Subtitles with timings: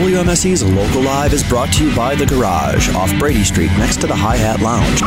[0.00, 4.06] WMSE's Local Live is brought to you by The Garage off Brady Street next to
[4.06, 5.00] the Hi Hat Lounge.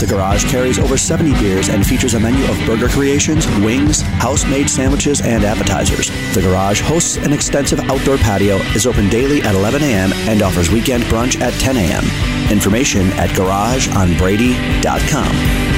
[0.00, 4.44] The Garage carries over 70 beers and features a menu of burger creations, wings, house
[4.44, 6.08] made sandwiches, and appetizers.
[6.34, 10.68] The Garage hosts an extensive outdoor patio, is open daily at 11 a.m., and offers
[10.68, 12.02] weekend brunch at 10 a.m.
[12.50, 15.69] Information at garageonbrady.com.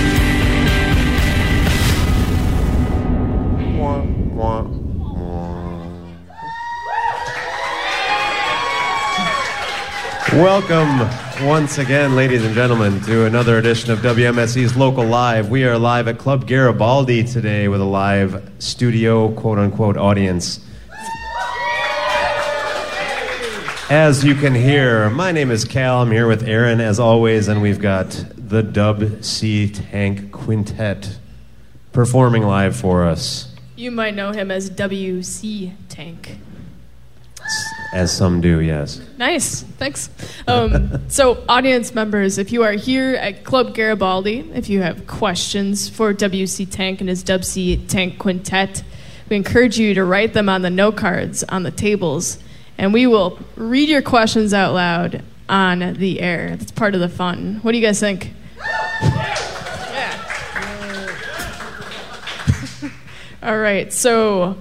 [10.33, 11.01] Welcome
[11.47, 15.51] once again, ladies and gentlemen, to another edition of WMSE's Local Live.
[15.51, 20.61] We are live at Club Garibaldi today with a live studio, quote unquote, audience.
[23.91, 26.01] As you can hear, my name is Cal.
[26.01, 31.19] I'm here with Aaron, as always, and we've got the Dub C Tank Quintet
[31.93, 36.39] performing live for us, You might know him as WC Tank.
[37.93, 39.01] As some do, yes.
[39.19, 40.09] Nice, thanks.
[40.49, 45.91] Um, so, audience members, if you are here at Club Garibaldi, if you have questions
[45.91, 48.83] for WC Tank and his WC Tank Quintet,
[49.29, 52.39] we encourage you to write them on the note cards on the tables,
[52.79, 56.57] and we will read your questions out loud on the air.
[56.57, 57.59] That's part of the fun.
[57.63, 58.33] What do you guys think?
[63.43, 64.57] All right, so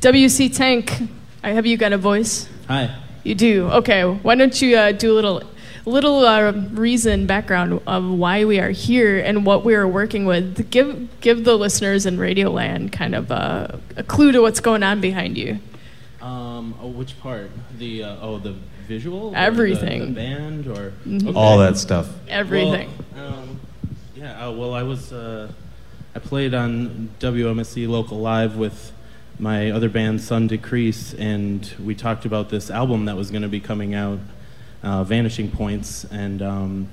[0.00, 1.08] WC Tank, I
[1.50, 2.48] have you got a voice?
[2.68, 2.94] Hi.
[3.24, 3.68] You do.
[3.70, 4.02] Okay.
[4.04, 5.42] Why don't you uh, do a little,
[5.86, 10.70] little uh, reason background of why we are here and what we are working with?
[10.70, 15.00] Give give the listeners in Radioland kind of uh, a clue to what's going on
[15.00, 15.58] behind you.
[16.20, 17.50] Um, oh, which part?
[17.78, 18.54] The uh, oh, the
[18.86, 19.28] visual.
[19.28, 20.00] Or the- Everything.
[20.14, 21.28] The, band or Mhm.
[21.28, 21.38] Okay.
[21.38, 22.08] All that stuff.
[22.28, 22.90] Everything.
[23.14, 23.60] Well, um,
[24.14, 24.46] yeah.
[24.48, 25.12] Uh, well, I was.
[25.12, 25.50] Uh,
[26.14, 28.92] I played on WMSE Local Live with
[29.42, 33.48] my other band, Sun Decrease, and we talked about this album that was going to
[33.48, 34.20] be coming out,
[34.82, 36.40] uh, Vanishing Points, and.
[36.40, 36.88] Um,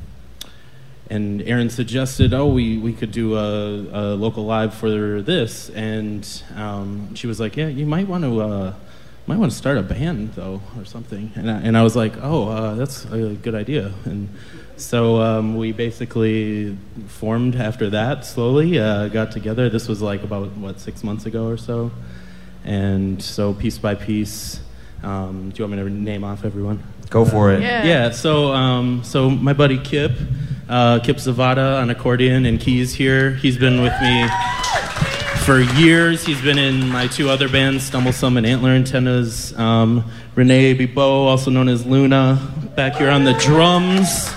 [1.11, 6.43] and Aaron suggested, oh, we, we could do a, a local live for this, and
[6.55, 8.73] um, she was like, yeah, you might want to uh,
[9.25, 12.13] might want to start a band though or something, and I, and I was like,
[12.21, 14.29] oh, uh, that's a good idea, and
[14.77, 16.77] so um, we basically
[17.07, 19.67] formed after that slowly, uh, got together.
[19.67, 21.89] This was like about what six months ago or so,
[22.63, 24.59] and so piece by piece.
[25.03, 26.83] Um, do you want me to name off everyone?
[27.09, 27.61] Go for it.
[27.61, 27.83] Yeah.
[27.83, 30.11] Yeah, so um, so my buddy Kip,
[30.67, 33.31] uh, Kip Zavada on accordion and keys here.
[33.31, 34.27] He's been with me
[35.45, 36.23] for years.
[36.23, 39.57] He's been in my two other bands, Stumblesome and Antler Antennas.
[39.57, 40.03] Um,
[40.35, 42.39] Renee Bibo, also known as Luna,
[42.75, 44.31] back here on the drums.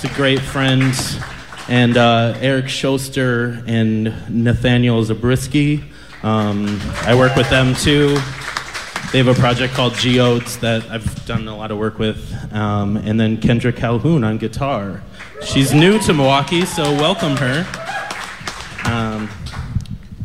[0.00, 0.92] She's a great friend.
[1.68, 5.84] And uh, Eric Schoster and Nathaniel Zabriskie.
[6.24, 8.14] Um, I work with them too.
[9.12, 12.34] They have a project called Geodes that I've done a lot of work with.
[12.50, 15.02] Um, and then Kendra Calhoun on guitar.
[15.42, 17.66] She's new to Milwaukee, so welcome her.
[18.86, 19.28] Um,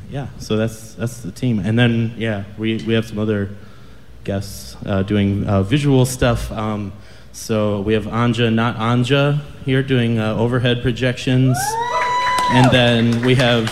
[0.09, 1.59] yeah, so that's that's the team.
[1.59, 3.50] And then yeah, we, we have some other
[4.24, 6.50] guests uh, doing uh, visual stuff.
[6.54, 6.94] Um,
[7.34, 11.58] so we have Anja, not Anja, here doing uh, overhead projections.
[12.52, 13.70] And then we have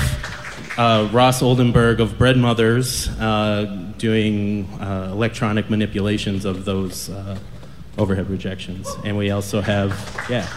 [0.77, 3.65] uh, Ross Oldenburg of Bread Mothers uh,
[3.97, 7.37] doing uh, electronic manipulations of those uh,
[7.97, 8.87] overhead rejections.
[9.03, 9.91] And we also have,
[10.29, 10.47] yeah,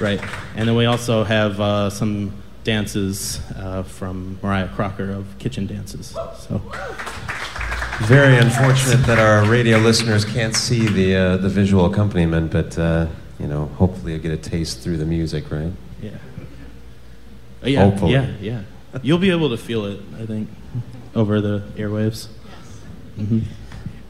[0.00, 0.20] right.
[0.56, 2.32] And then we also have uh, some
[2.64, 6.08] dances uh, from Mariah Crocker of Kitchen Dances.
[6.08, 6.60] So,
[8.02, 13.06] Very unfortunate that our radio listeners can't see the uh, the visual accompaniment, but uh,
[13.38, 15.72] you know, hopefully you'll get a taste through the music, right?
[16.02, 16.12] yeah.
[17.62, 18.12] Uh, yeah, Hopefully.
[18.12, 18.62] yeah, yeah.
[19.02, 20.48] You'll be able to feel it, I think,
[21.14, 22.28] over the airwaves.
[23.16, 23.40] hmm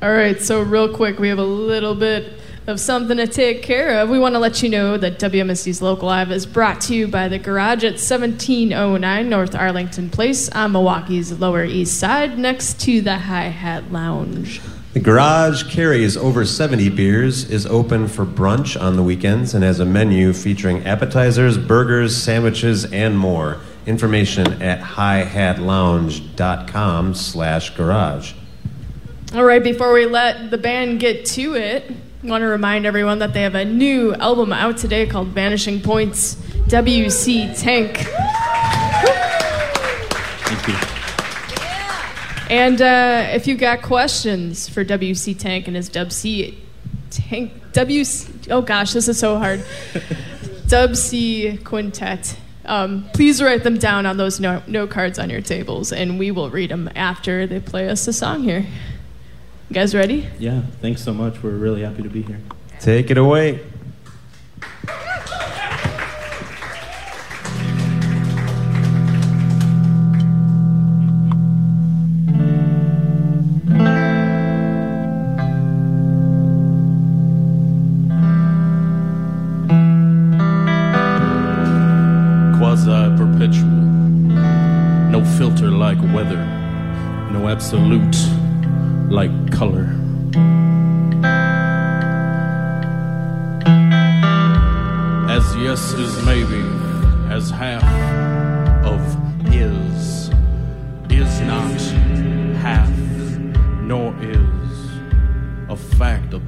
[0.02, 2.34] All right, so real quick, we have a little bit
[2.66, 4.08] of something to take care of.
[4.08, 7.28] We want to let you know that WMSE's Local Live is brought to you by
[7.28, 13.18] the Garage at 1709 North Arlington Place on Milwaukee's Lower East Side, next to the
[13.18, 14.60] Hi Hat Lounge.
[14.92, 19.78] The garage carries over 70 beers, is open for brunch on the weekends, and has
[19.78, 23.60] a menu featuring appetizers, burgers, sandwiches, and more.
[23.86, 28.32] Information at hihatlounge.com slash garage.
[29.32, 31.92] All right, before we let the band get to it,
[32.24, 35.80] I want to remind everyone that they have a new album out today called Vanishing
[35.80, 36.34] Points
[36.66, 37.96] WC Tank.
[40.46, 40.74] Thank you.
[42.50, 46.58] And uh, if you've got questions for WC Tank and his WC
[47.10, 49.60] Tank, WC, oh gosh, this is so hard.
[50.66, 52.36] WC Quintet.
[52.64, 56.32] Um, please write them down on those note, note cards on your tables, and we
[56.32, 58.66] will read them after they play us a song here.
[59.68, 60.28] You guys ready?
[60.40, 61.44] Yeah, thanks so much.
[61.44, 62.40] We're really happy to be here.
[62.80, 63.60] Take it away.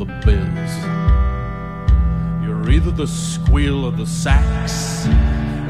[0.07, 0.77] The.
[2.43, 5.07] You're either the squeal of the sax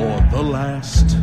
[0.00, 1.17] or the last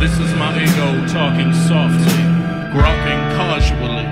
[0.00, 2.22] This is my ego talking softly,
[2.72, 4.08] grokking casually.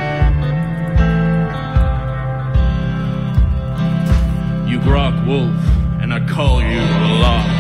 [4.71, 5.57] You grok wolf,
[6.03, 7.55] and I call you a lie.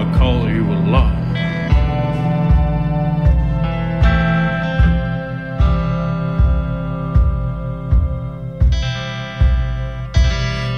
[0.00, 1.18] I call you a lie.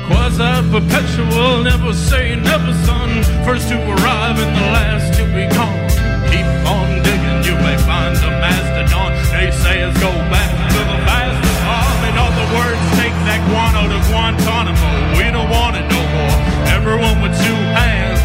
[0.09, 3.23] Quasi perpetual, never say never, son.
[3.45, 5.89] First to arrive and the last be gone.
[6.31, 9.15] Keep on digging, you may find a mastodon.
[9.31, 12.01] Naysayers go back to the fastest arm.
[12.11, 14.91] In other words, take that guano to Guantanamo.
[15.19, 16.37] We don't want it no more.
[16.75, 18.21] Everyone with two hands,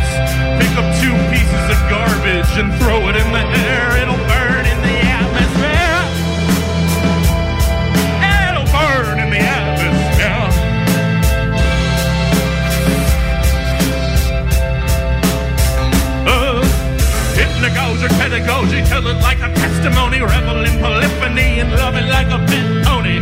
[0.59, 4.01] pick up two pieces of garbage and throw it in the air.
[4.01, 4.34] It'll burn
[18.75, 22.85] pedagogy, tell it like a testimony, revel in polyphony and love it like a pet
[22.85, 23.19] pony.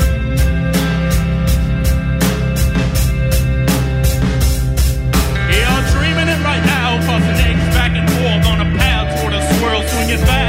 [5.53, 9.41] You're dreaming it right now, tossing eggs back and forth on a path toward a
[9.57, 10.42] swirl, swinging back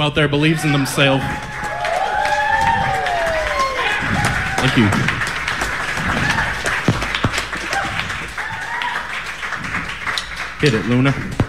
[0.00, 1.22] Out there believes in themselves?
[4.56, 4.86] Thank you.
[10.60, 11.39] Hit it, Luna.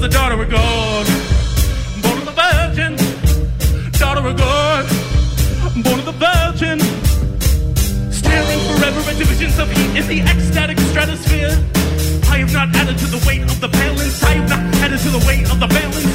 [0.00, 1.06] Was a daughter of God,
[2.02, 2.94] born of the Virgin.
[3.92, 4.84] Daughter of God,
[5.82, 6.78] born of the Virgin.
[8.12, 11.50] Staring forever at divisions of heat in the ecstatic stratosphere.
[12.30, 14.22] I have not added to the weight of the balance.
[14.22, 16.14] I have not added to the weight of the balance.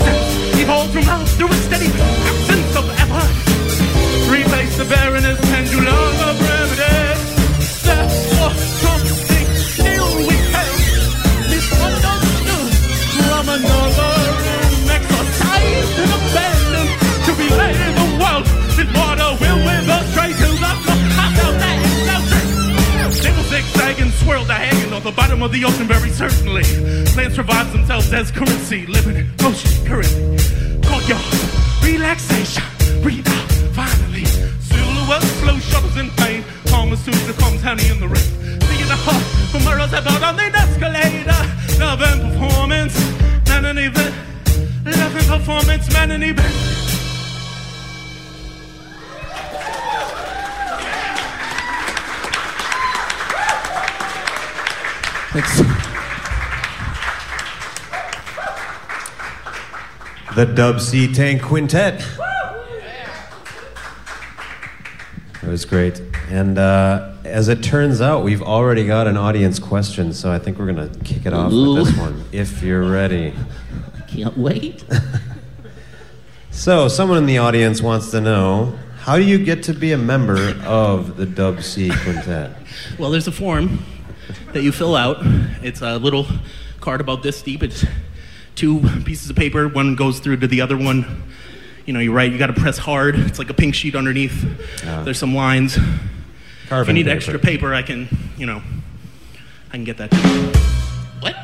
[0.63, 3.23] Evolved from love through a steady absence of ever.
[4.31, 7.19] Replace the barrenness pendulum of remedy.
[7.83, 8.82] Therefore, something
[25.33, 26.63] bottom of the ocean very certainly.
[27.13, 30.37] Plants provide themselves as currency, living in motion currently.
[30.85, 31.25] Courtyard,
[31.81, 32.63] relaxation,
[33.01, 34.25] breathe out, finally.
[34.61, 36.43] Silhouette, slow shuttles in pain.
[36.69, 38.61] Pharmaceuticals, honey in the rain.
[38.61, 41.41] See the heart from murals about on the escalator.
[41.79, 42.93] Love and performance,
[43.49, 44.13] man and event.
[44.85, 46.72] Love and performance, man and event.
[55.33, 55.57] Thanks.
[60.35, 62.05] The Dub C Tank Quintet.
[65.41, 65.99] It was great.
[66.29, 70.59] And uh, as it turns out, we've already got an audience question, so I think
[70.59, 73.33] we're going to kick it off with this one, if you're ready.
[73.97, 74.83] I can't wait.
[76.55, 79.97] So, someone in the audience wants to know how do you get to be a
[79.97, 82.55] member of the Dub C Quintet?
[82.99, 83.83] Well, there's a form
[84.53, 85.17] that you fill out.
[85.63, 86.25] It's a little
[86.79, 87.63] card about this deep.
[87.63, 87.85] It's
[88.55, 89.67] two pieces of paper.
[89.67, 91.23] One goes through to the other one.
[91.85, 92.31] You know, you write.
[92.31, 93.15] You got to press hard.
[93.15, 94.45] It's like a pink sheet underneath.
[94.85, 95.03] Ah.
[95.03, 95.77] There's some lines.
[95.77, 97.15] if you need paper.
[97.15, 98.07] extra paper, I can.
[98.37, 98.61] You know,
[99.69, 100.13] I can get that.
[101.19, 101.35] What?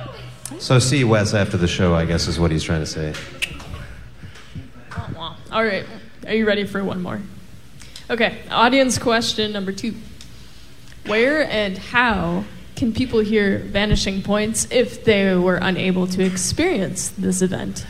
[0.62, 3.14] So, see Wes after the show, I guess, is what he's trying to say.
[5.52, 5.86] All right.
[6.28, 7.20] Are you ready for one more?
[8.10, 8.38] Okay.
[8.52, 9.96] Audience question number two
[11.08, 12.44] Where and how
[12.80, 17.86] can people hear Vanishing Points if they were unable to experience this event?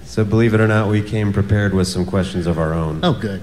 [0.06, 3.00] So, believe it or not, we came prepared with some questions of our own.
[3.04, 3.42] Oh, good.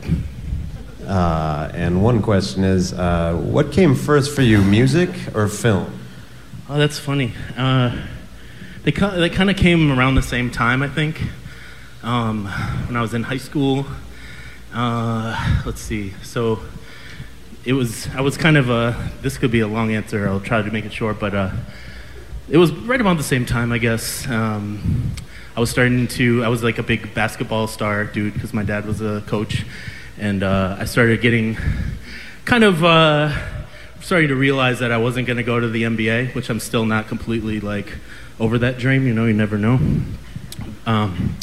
[1.07, 5.93] Uh, and one question is uh, what came first for you, music or film?
[6.69, 7.33] Oh, that's funny.
[7.57, 7.97] Uh,
[8.83, 11.23] they they kind of came around the same time, I think.
[12.03, 12.47] Um,
[12.87, 13.87] when I was in high school.
[14.73, 16.13] Uh, let's see.
[16.23, 16.61] So
[17.67, 18.09] it was.
[18.15, 19.11] I was kind of a.
[19.23, 20.29] This could be a long answer.
[20.29, 21.51] I'll try to make it short, but uh,
[22.49, 24.27] it was right about the same time, I guess.
[24.29, 25.13] Um,
[25.57, 26.45] I was starting to.
[26.45, 29.67] I was like a big basketball star dude because my dad was a coach,
[30.17, 31.57] and uh, I started getting
[32.45, 33.37] kind of uh,
[34.01, 36.87] starting to realize that I wasn't going to go to the NBA, which I'm still
[36.87, 37.93] not completely like
[38.39, 39.09] over that dream.
[39.09, 39.81] You know, you never know.
[40.87, 41.37] Um,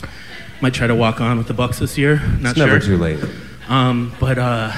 [0.62, 2.22] might try to walk on with the Bucks this year.
[2.40, 3.20] Not It's never too late.
[3.68, 4.72] Um, but uh,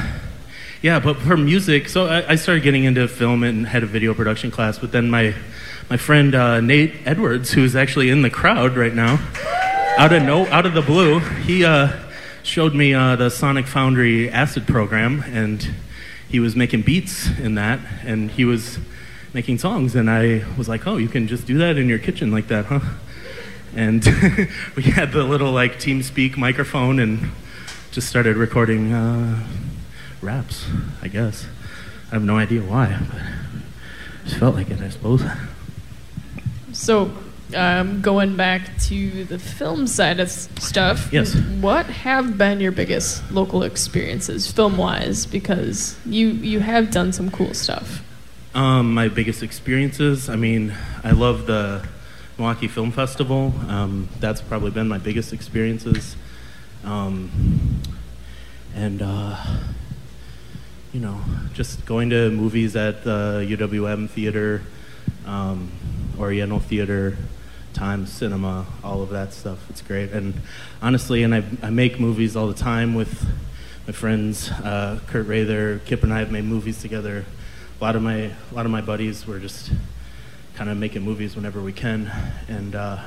[0.86, 4.14] yeah, but for music, so I, I started getting into film and had a video
[4.14, 4.78] production class.
[4.78, 5.34] But then my
[5.90, 9.20] my friend uh, Nate Edwards, who's actually in the crowd right now,
[9.98, 11.92] out of no out of the blue, he uh,
[12.44, 15.68] showed me uh, the Sonic Foundry Acid program, and
[16.30, 18.78] he was making beats in that, and he was
[19.34, 22.30] making songs, and I was like, oh, you can just do that in your kitchen
[22.30, 22.82] like that, huh?
[23.76, 24.06] And
[24.76, 27.32] we had the little like TeamSpeak microphone and
[27.92, 29.44] just started recording uh,
[30.26, 30.66] raps,
[31.02, 31.46] I guess.
[32.12, 33.22] I have no idea why, but
[34.26, 35.24] just felt like it, I suppose.
[36.74, 37.12] So,
[37.56, 41.36] um, going back to the film side of stuff, Yes.
[41.62, 45.26] What have been your biggest local experiences, film-wise?
[45.26, 48.02] Because you you have done some cool stuff.
[48.54, 50.30] Um, my biggest experiences.
[50.30, 51.86] I mean, I love the
[52.38, 53.54] Milwaukee Film Festival.
[53.68, 56.16] Um, that's probably been my biggest experiences.
[56.84, 57.82] Um,
[58.76, 59.38] and uh,
[60.96, 61.20] you know,
[61.54, 64.62] just going to movies at the UWM Theater,
[65.26, 65.70] um,
[66.18, 67.18] Oriental Theater,
[67.74, 69.70] Times Cinema, all of that stuff.
[69.70, 70.14] It's great.
[70.14, 70.36] And
[70.82, 73.28] honestly, and I, I make movies all the time with
[73.86, 77.26] my friends, uh, Kurt Rather, Kip and I have made movies together.
[77.78, 79.72] A lot of my, a lot of my buddies were just
[80.54, 82.10] kind of making movies whenever we can,
[82.48, 83.04] and uh,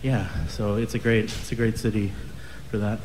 [0.00, 2.12] yeah, so it's a great, it's a great city
[2.70, 3.00] for that.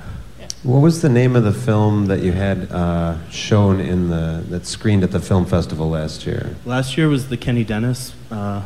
[0.62, 4.66] What was the name of the film that you had uh, shown in the that
[4.66, 6.56] screened at the film festival last year?
[6.66, 8.62] Last year was the Kenny Dennis uh,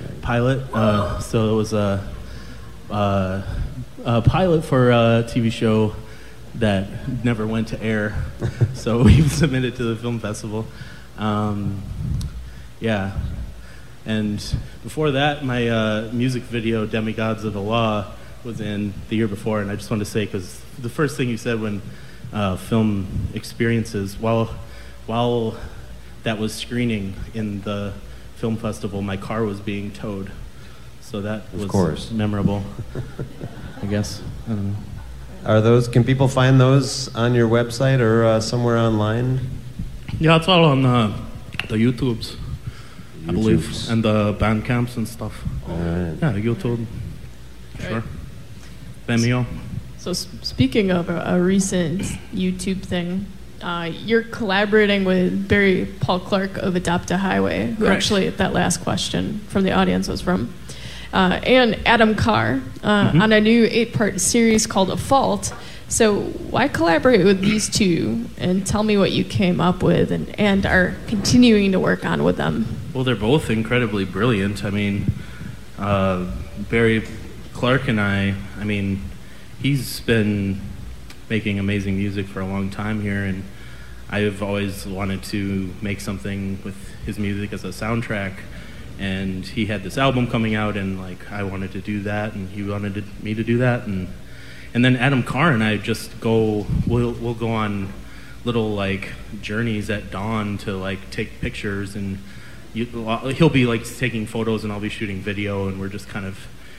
[0.00, 0.22] right.
[0.22, 0.62] pilot.
[0.72, 2.08] Uh, so it was a,
[2.90, 3.42] uh,
[4.04, 5.94] a pilot for a TV show
[6.54, 6.88] that
[7.24, 8.14] never went to air.
[8.74, 10.66] so we submitted to the film festival.
[11.18, 11.82] Um,
[12.80, 13.18] yeah.
[14.04, 14.44] And
[14.82, 18.12] before that, my uh, music video, Demigods of the Law,
[18.44, 19.60] was in the year before.
[19.60, 21.82] And I just wanted to say, because the first thing you said when
[22.32, 24.54] uh, film experiences, while,
[25.06, 25.56] while
[26.22, 27.92] that was screening in the
[28.36, 30.30] film festival, my car was being towed.
[31.00, 32.10] So that Of was course.
[32.10, 32.62] memorable,
[33.82, 34.22] I guess.
[34.46, 34.76] I don't know.
[35.44, 35.88] Are those?
[35.88, 39.40] Can people find those on your website or uh, somewhere online?
[40.20, 41.16] Yeah, it's all on uh,
[41.68, 42.36] the YouTubes,
[43.28, 45.42] I believe, and the band camps and stuff.
[45.68, 46.14] All right.
[46.22, 46.86] Yeah, YouTube.
[47.80, 48.04] Sure.
[49.18, 49.46] Vimeo.
[49.98, 52.02] So, speaking of a, a recent
[52.34, 53.26] YouTube thing,
[53.62, 58.82] uh, you're collaborating with Barry Paul Clark of Adopt a Highway, who actually that last
[58.82, 60.52] question from the audience was from,
[61.12, 63.22] uh, and Adam Carr uh, Mhm.
[63.22, 65.52] on a new eight-part series called A Fault.
[65.86, 66.20] So,
[66.50, 68.24] why collaborate with these two?
[68.38, 72.24] And tell me what you came up with and, and are continuing to work on
[72.24, 72.66] with them.
[72.94, 74.64] Well, they're both incredibly brilliant.
[74.64, 75.12] I mean,
[75.78, 76.24] uh,
[76.70, 77.04] Barry
[77.52, 79.02] Clark and I, I mean,
[79.60, 80.60] he's been
[81.28, 83.42] making amazing music for a long time here, and
[84.08, 88.34] I've always wanted to make something with his music as a soundtrack.
[89.00, 92.50] And he had this album coming out, and like I wanted to do that, and
[92.50, 94.06] he wanted to, me to do that, and
[94.72, 96.64] and then Adam Carr and I just go.
[96.86, 97.92] We'll we'll go on
[98.44, 99.08] little like
[99.40, 102.18] journeys at dawn to like take pictures, and
[102.74, 106.26] you, he'll be like taking photos, and I'll be shooting video, and we're just kind
[106.26, 106.38] of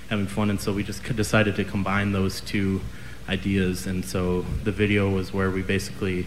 [0.10, 0.50] having fun.
[0.50, 2.82] And so we just decided to combine those two
[3.30, 6.26] ideas, and so the video was where we basically,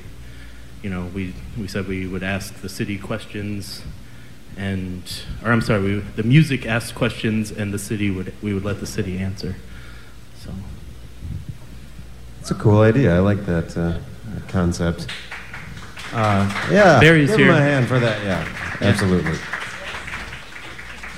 [0.82, 3.82] you know, we we said we would ask the city questions.
[4.58, 5.02] And,
[5.44, 8.80] or I'm sorry, we, the music asked questions, and the city would we would let
[8.80, 9.56] the city answer.
[10.38, 10.50] So
[12.40, 13.14] It's a cool idea.
[13.14, 13.98] I like that, uh,
[14.32, 15.08] that concept.
[16.12, 17.00] Uh, yeah.
[17.00, 17.48] Barry's give here.
[17.48, 18.24] him a hand for that.
[18.24, 19.36] Yeah, absolutely.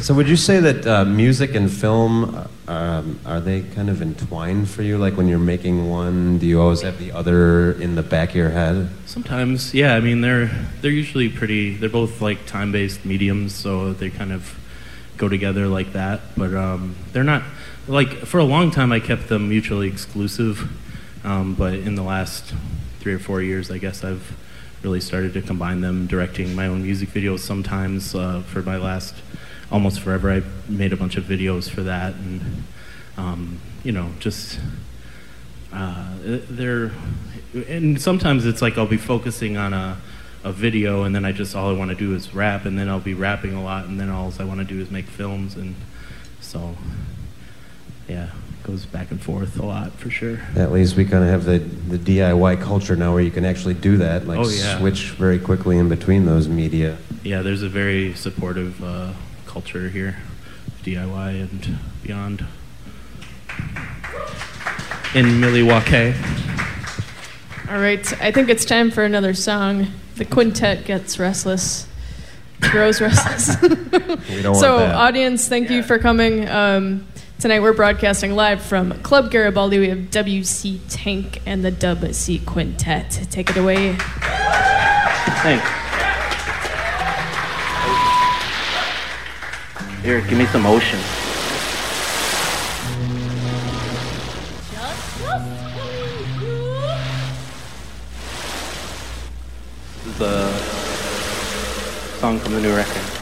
[0.00, 4.68] So, would you say that uh, music and film um, are they kind of entwined
[4.68, 4.98] for you?
[4.98, 8.36] Like when you're making one, do you always have the other in the back of
[8.36, 8.90] your head?
[9.06, 9.94] Sometimes, yeah.
[9.94, 11.74] I mean, they're they're usually pretty.
[11.74, 14.56] They're both like time-based mediums, so they kind of
[15.16, 16.20] go together like that.
[16.36, 17.42] But um, they're not
[17.88, 18.92] like for a long time.
[18.92, 20.70] I kept them mutually exclusive,
[21.24, 22.54] um, but in the last
[23.00, 24.36] three or four years, I guess I've
[24.82, 26.06] really started to combine them.
[26.06, 29.14] Directing my own music videos sometimes uh, for my last
[29.70, 30.30] almost forever.
[30.30, 32.64] I made a bunch of videos for that, and
[33.16, 34.58] um, you know, just
[35.72, 36.90] uh, they're
[37.68, 39.96] and sometimes it's like I'll be focusing on a,
[40.44, 42.88] a video and then I just all I want to do is rap and then
[42.90, 45.56] I'll be rapping a lot and then all I want to do is make films
[45.56, 45.74] and
[46.40, 46.76] so
[48.06, 51.30] yeah it goes back and forth a lot for sure At least we kind of
[51.30, 54.78] have the, the DIY culture now where you can actually do that, like Oh, yeah.
[54.78, 56.98] switch very quickly in between those media.
[57.24, 59.12] yeah there's a very supportive uh,
[59.58, 60.16] culture here
[60.84, 62.46] DIY and beyond
[65.16, 66.14] in Milwaukee
[67.68, 69.88] All right, I think it's time for another song.
[70.14, 71.88] The quintet gets restless,
[72.60, 73.56] grows restless.
[74.60, 76.48] So, audience, thank you for coming.
[76.48, 77.08] Um,
[77.40, 79.80] tonight we're broadcasting live from Club Garibaldi.
[79.80, 83.26] We have WC Tank and the Dub C Quintet.
[83.30, 83.96] Take it away.
[85.42, 85.87] Thanks.
[90.08, 90.98] Here, give me some ocean.
[100.16, 100.50] The
[102.20, 103.17] song from the new record.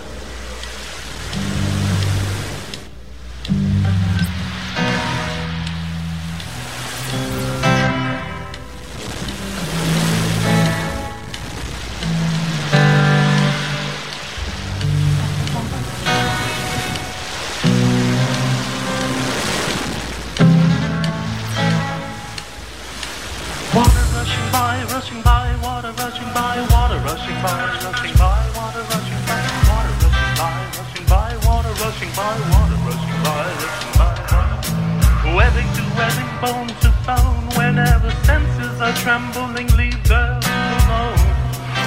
[26.36, 29.40] By, water rushing by, rushing by, water rushing by,
[29.72, 35.32] water rushing by, rushing by, water rushing by, water rushing by, rushing by.
[35.32, 40.36] Webbing to webbing, bone to bone, whenever senses are trembling, leave them
[40.76, 41.24] alone.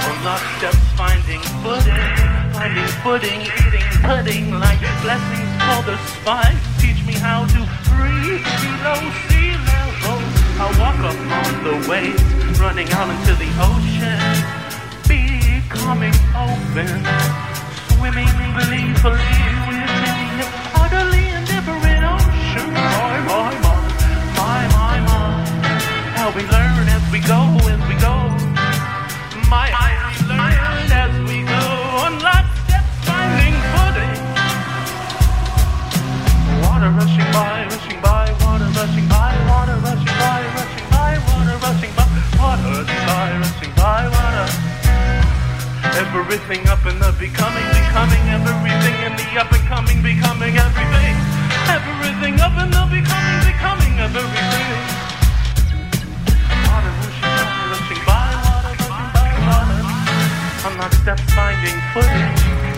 [0.09, 2.01] On lock steps, finding footing,
[2.49, 6.57] finding footing, eating pudding like blessings for the spine.
[6.81, 8.97] Teach me how to breathe below
[9.29, 10.17] sea level.
[10.57, 14.19] I walk up on the waves, running out into the ocean,
[15.07, 16.99] becoming open,
[17.95, 18.27] swimming
[18.59, 22.73] gleefully within the utterly indifferent ocean.
[22.73, 23.77] My, my, my,
[24.35, 25.27] my, my, my.
[26.19, 27.39] How we learn as we go,
[27.73, 28.15] as we go.
[29.49, 31.48] My, I learn as we go.
[46.11, 51.15] Everything up in the becoming, becoming, everything in the up and coming, becoming everything.
[51.69, 54.67] Everything up in the becoming, becoming everything.
[56.65, 57.29] Water rushing
[57.69, 59.81] rushing by, water rushing by, water.
[60.65, 62.68] I'm not steps finding footing.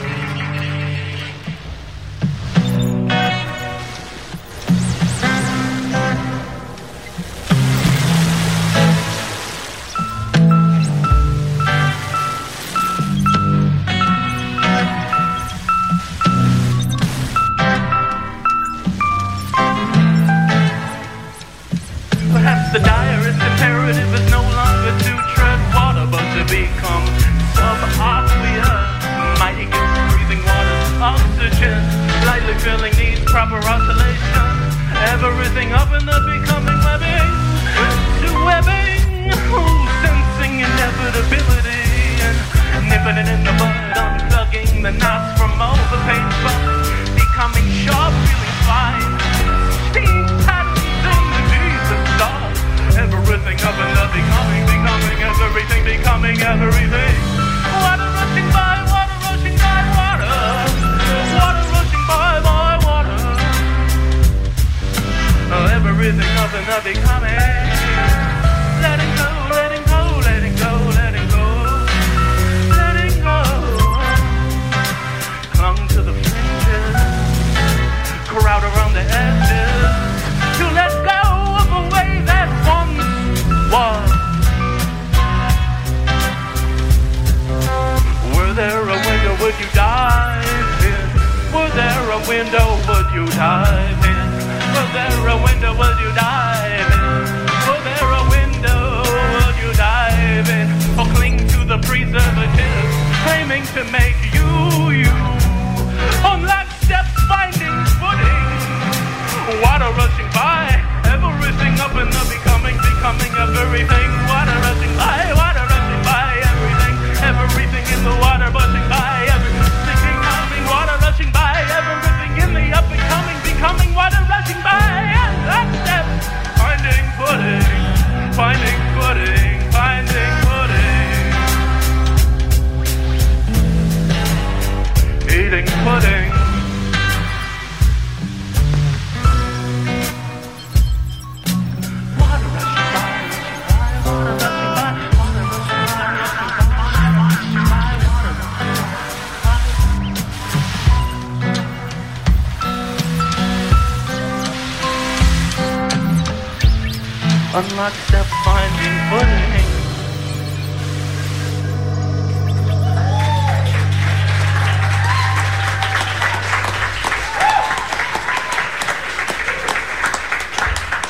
[157.54, 159.72] Unlock step finding footing.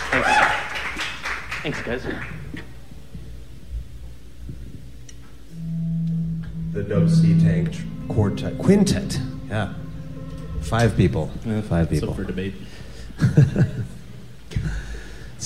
[0.10, 0.42] Thanks.
[1.62, 2.08] Thanks, guys.
[6.74, 7.76] The Dub C Tank
[8.08, 8.58] Quartet.
[8.58, 9.20] Quintet.
[9.48, 9.74] Yeah.
[10.62, 11.30] Five people.
[11.46, 12.10] Yeah, Five people.
[12.10, 12.56] Up for debate.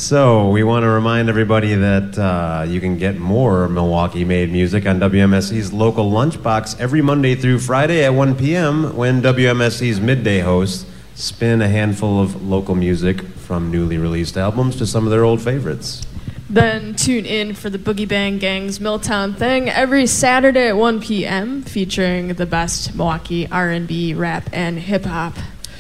[0.06, 4.86] So, we want to remind everybody that uh, you can get more Milwaukee made music
[4.86, 8.96] on WMSE's local lunchbox every Monday through Friday at 1 p.m.
[8.96, 14.86] when WMSE's midday hosts spin a handful of local music from newly released albums to
[14.86, 16.06] some of their old favorites.
[16.52, 21.64] Then tune in for the Boogie Bang Gang's Milltown Thing every Saturday at 1 p.m.
[21.64, 25.34] featuring the best Milwaukee R&B, rap, and hip hop.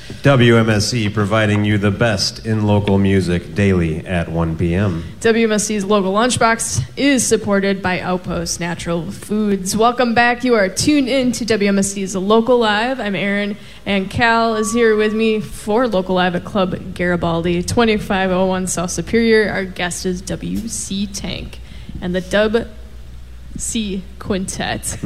[0.05, 5.03] WMSE providing you the best in local music daily at 1 p.m.
[5.19, 9.75] WMSE's local lunchbox is supported by Outpost Natural Foods.
[9.75, 10.43] Welcome back.
[10.43, 12.99] You are tuned in to WMSE's Local Live.
[12.99, 18.67] I'm Aaron, and Cal is here with me for Local Live at Club Garibaldi, 2501
[18.67, 19.49] South Superior.
[19.49, 21.59] Our guest is WC Tank
[21.99, 22.67] and the Dub
[23.57, 24.97] C Quintet.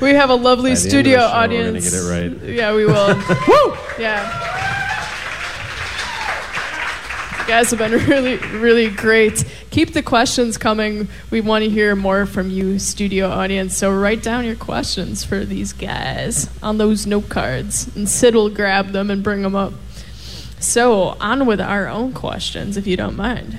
[0.00, 1.90] we have a lovely By the end of studio the show, we're gonna audience.
[1.90, 2.54] get it right.
[2.54, 3.14] Yeah, we will.
[3.48, 3.76] Woo!
[3.98, 4.56] Yeah.
[7.40, 9.44] You guys have been really, really great.
[9.70, 11.08] Keep the questions coming.
[11.30, 13.76] We want to hear more from you, studio audience.
[13.76, 18.50] So write down your questions for these guys on those note cards, and Sid will
[18.50, 19.72] grab them and bring them up.
[20.60, 23.58] So on with our own questions, if you don't mind.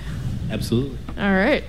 [0.50, 0.98] Absolutely.
[1.18, 1.64] All right.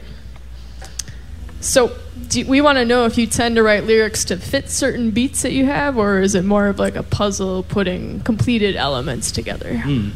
[1.62, 1.96] So
[2.28, 5.42] do, we want to know if you tend to write lyrics to fit certain beats
[5.42, 9.78] that you have, or is it more of like a puzzle putting completed elements together?
[9.78, 10.10] Hmm.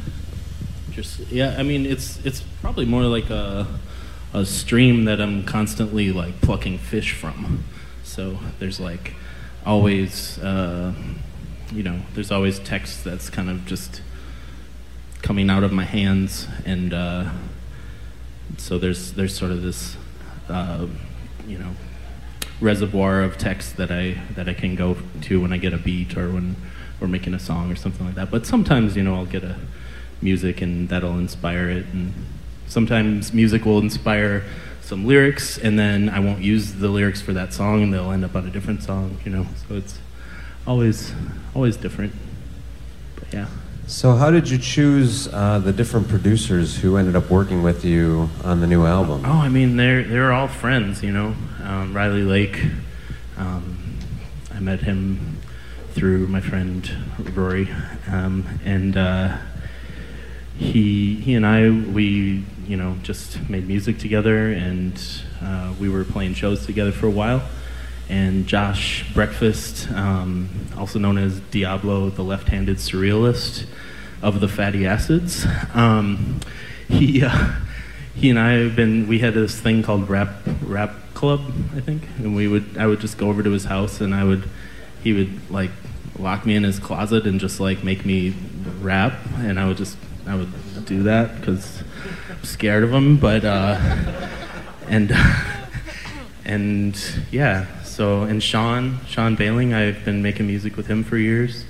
[0.90, 3.66] Just yeah, I mean it's it's probably more like a
[4.34, 7.62] a stream that I'm constantly like plucking fish from.
[8.02, 9.14] So there's like
[9.64, 10.94] always uh,
[11.70, 14.02] you know there's always text that's kind of just
[15.22, 17.30] coming out of my hands and uh,
[18.56, 19.96] so there's there's sort of this
[20.48, 20.86] uh,
[21.46, 21.72] you know
[22.60, 26.16] reservoir of text that I that I can go to when I get a beat
[26.16, 26.56] or when
[27.00, 28.30] we're making a song or something like that.
[28.30, 29.56] But sometimes you know I'll get a
[30.22, 32.14] music and that'll inspire it and
[32.66, 34.44] sometimes music will inspire
[34.80, 38.24] some lyrics and then I won't use the lyrics for that song and they'll end
[38.24, 39.46] up on a different song, you know.
[39.68, 39.98] So it's
[40.66, 41.12] always
[41.54, 42.12] always different.
[43.16, 43.46] But yeah.
[43.88, 48.28] So, how did you choose uh, the different producers who ended up working with you
[48.42, 49.22] on the new album?
[49.24, 51.36] Oh, I mean, they're they're all friends, you know.
[51.62, 52.64] Um, Riley Lake,
[53.36, 53.78] um,
[54.52, 55.38] I met him
[55.92, 56.90] through my friend
[57.32, 57.70] Rory,
[58.10, 59.36] um, and uh,
[60.58, 65.00] he he and I we you know just made music together, and
[65.40, 67.40] uh, we were playing shows together for a while.
[68.08, 73.66] And Josh Breakfast, um, also known as Diablo, the left-handed surrealist
[74.22, 76.40] of the fatty acids, um,
[76.88, 77.24] he.
[77.36, 77.56] Uh,
[78.16, 80.30] he and I have been we had this thing called rap
[80.62, 81.40] rap club
[81.76, 84.24] I think and we would I would just go over to his house and I
[84.24, 84.48] would
[85.02, 85.70] he would like
[86.18, 88.34] lock me in his closet and just like make me
[88.80, 90.50] rap and I would just I would
[90.86, 91.82] do that because
[92.30, 93.78] I'm scared of him but uh,
[94.88, 95.14] and
[96.44, 96.98] and
[97.30, 101.64] yeah so and Sean Sean Bailing I've been making music with him for years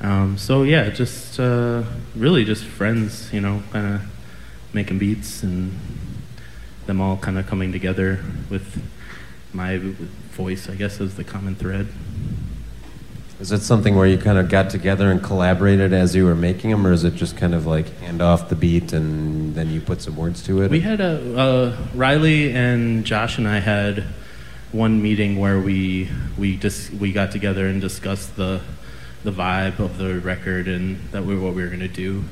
[0.00, 1.82] um, so yeah just uh,
[2.16, 4.02] really just friends you know kind of
[4.72, 5.78] making beats and
[6.86, 8.82] them all kind of coming together with
[9.52, 11.88] my voice, I guess, as the common thread.
[13.38, 16.70] Is it something where you kind of got together and collaborated as you were making
[16.70, 19.80] them, or is it just kind of like hand off the beat and then you
[19.80, 20.70] put some words to it?
[20.70, 24.04] We had a uh, Riley and Josh and I had
[24.72, 26.08] one meeting where we
[26.38, 28.60] we just we got together and discussed the
[29.22, 32.24] the vibe of the record and that we what we were gonna do,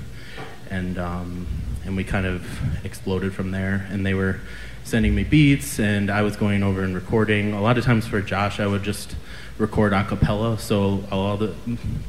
[0.70, 1.46] and um,
[1.84, 2.44] and we kind of
[2.84, 3.86] exploded from there.
[3.90, 4.40] And they were
[4.84, 7.52] sending me beats, and I was going over and recording.
[7.52, 9.14] A lot of times for Josh, I would just
[9.58, 10.58] record a cappella.
[10.58, 11.54] So all the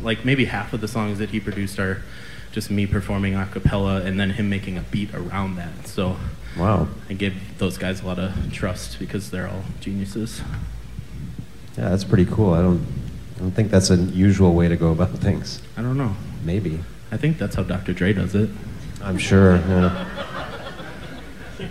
[0.02, 2.02] like maybe half of the songs that he produced are
[2.52, 5.88] just me performing a cappella, and then him making a beat around that.
[5.88, 6.18] So
[6.58, 10.42] wow, I give those guys a lot of trust because they're all geniuses.
[11.78, 12.54] yeah, that's pretty cool.
[12.54, 12.86] I don't,
[13.38, 15.62] I don't think that's a usual way to go about things.
[15.78, 16.16] I don't know.
[16.44, 16.80] Maybe.
[17.12, 17.94] I think that's how Dr.
[17.94, 18.50] Dre does it.
[19.04, 19.56] I'm sure.
[19.58, 20.08] Yeah.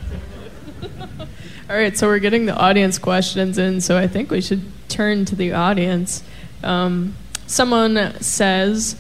[1.71, 5.25] All right, so we're getting the audience questions in, so I think we should turn
[5.27, 6.25] to the audience.
[6.65, 7.15] Um,
[7.47, 8.97] someone says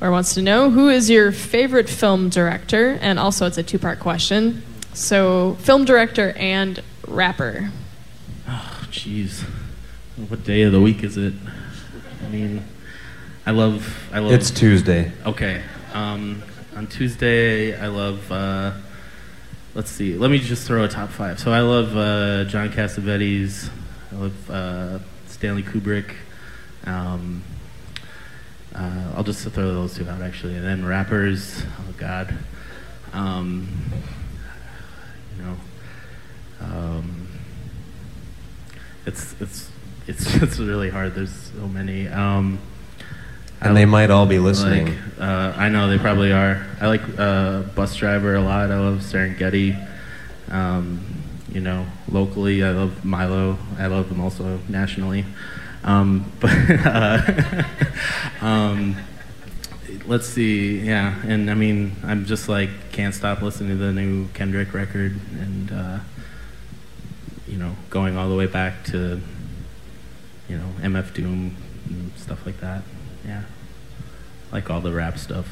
[0.00, 3.78] or wants to know who is your favorite film director, and also it's a two
[3.78, 4.62] part question.
[4.94, 7.70] So, film director and rapper.
[8.48, 9.42] Oh, jeez.
[10.28, 11.34] What day of the week is it?
[12.24, 12.64] I mean,
[13.44, 14.08] I love.
[14.12, 14.32] I love.
[14.32, 15.10] It's Tuesday.
[15.26, 15.62] Okay.
[15.92, 16.42] Um,
[16.76, 18.72] on Tuesday, I love uh,
[19.74, 20.16] let's see.
[20.16, 21.40] Let me just throw a top five.
[21.40, 23.68] So I love uh, John Cassavetes.
[24.12, 26.14] I love uh, Stanley Kubrick.
[26.84, 27.42] Um,
[28.74, 31.62] uh, I'll just throw those two out actually, and then rappers.
[31.80, 32.34] Oh God,
[33.12, 33.68] um,
[35.36, 35.56] you know,
[36.60, 37.28] um,
[39.06, 39.70] it's it's
[40.06, 41.14] it's it's really hard.
[41.14, 42.08] There's so many.
[42.08, 42.58] Um,
[43.60, 44.86] I And they like- might all be listening.
[44.86, 46.64] like, uh, I know they probably are.
[46.80, 48.70] I like uh, Busdriver a lot.
[48.70, 49.76] I love Serengeti.
[50.50, 51.00] Um,
[51.50, 53.56] you know, locally, I love Milo.
[53.78, 55.24] I love them also nationally.
[55.84, 56.50] Um, but
[56.84, 57.62] uh,
[58.40, 58.96] um,
[60.06, 61.14] let's see, yeah.
[61.26, 65.72] And I mean, I'm just like can't stop listening to the new Kendrick record, and
[65.72, 65.98] uh,
[67.46, 69.20] you know, going all the way back to
[70.48, 71.56] you know MF Doom
[71.88, 72.82] and stuff like that.
[73.26, 73.42] Yeah,
[74.52, 75.48] like all the rap stuff.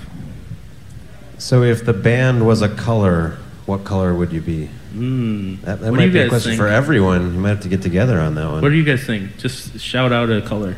[1.39, 4.71] So if the band was a color, what color would you be?
[4.95, 5.61] Mm.
[5.63, 6.61] That, that might be a question think?
[6.61, 7.35] for everyone.
[7.35, 8.63] You might have to get together on that one.
[8.63, 9.39] What do you guys think?
[9.39, 10.77] Just shout out a color.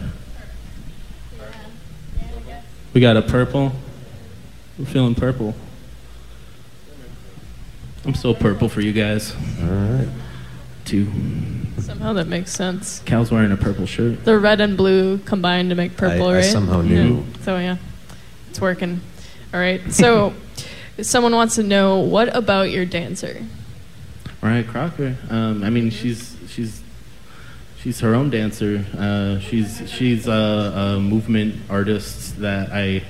[2.95, 3.73] We got a purple.
[4.79, 5.55] We're feeling purple.
[8.05, 9.35] I'm so purple for you guys.
[9.63, 10.09] All right.
[10.85, 11.11] Two.
[11.79, 13.01] Somehow that makes sense.
[13.01, 14.25] Cal's wearing a purple shirt.
[14.25, 16.45] The red and blue combined to make purple, I- I right?
[16.45, 17.17] somehow knew.
[17.17, 17.23] Yeah.
[17.43, 17.77] So yeah,
[18.51, 19.01] it's working.
[19.53, 19.81] All right.
[19.93, 20.35] So,
[21.03, 23.43] someone wants to know what about your dancer?
[24.43, 25.17] Mariah Crocker.
[25.31, 26.81] Um, I mean, she's she's
[27.85, 28.83] she's her own dancer.
[28.97, 33.03] Uh, she's she's a, a movement artist that I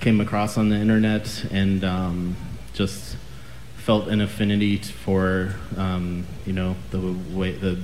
[0.00, 2.36] came across on the internet and um,
[2.74, 3.16] just
[3.76, 6.98] felt an affinity for um, you know the
[7.32, 7.78] way the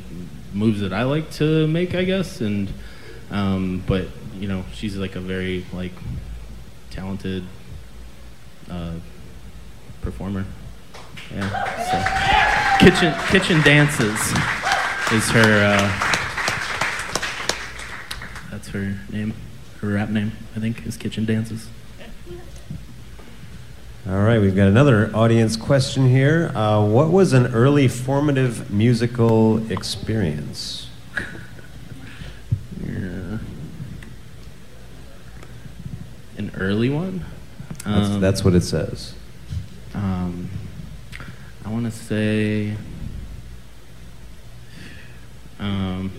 [0.53, 2.40] moves that I like to make, I guess.
[2.40, 2.73] And
[3.31, 5.92] um, but you know, she's like a very like
[6.90, 7.44] talented
[8.68, 8.94] uh,
[10.03, 10.44] performer.
[11.33, 12.81] Yeah.
[12.81, 14.18] So kitchen kitchen dances
[15.12, 15.79] is her.
[15.79, 16.14] Uh,
[18.55, 19.35] that's her name.
[19.81, 21.67] Her rap name, I think, is kitchen dances.
[24.09, 26.53] All right, we've got another audience question here.
[26.55, 30.88] Uh, what was an early formative musical experience?
[32.87, 33.38] Yeah.
[36.37, 37.25] An early one.
[37.85, 39.14] That's, Um, that's what it says.
[39.95, 40.51] Um,
[41.64, 42.77] I want to say.
[45.59, 46.12] Um,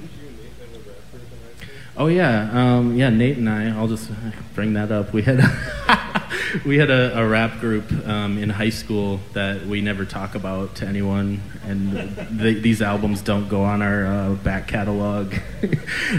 [1.98, 3.10] oh yeah, um, yeah.
[3.10, 3.70] Nate and I.
[3.70, 4.10] I'll just
[4.54, 5.14] bring that up.
[5.14, 5.40] We had
[6.66, 10.76] we had a, a rap group um, in high school that we never talk about
[10.76, 15.34] to anyone, and th these albums don't go on our uh, back catalog.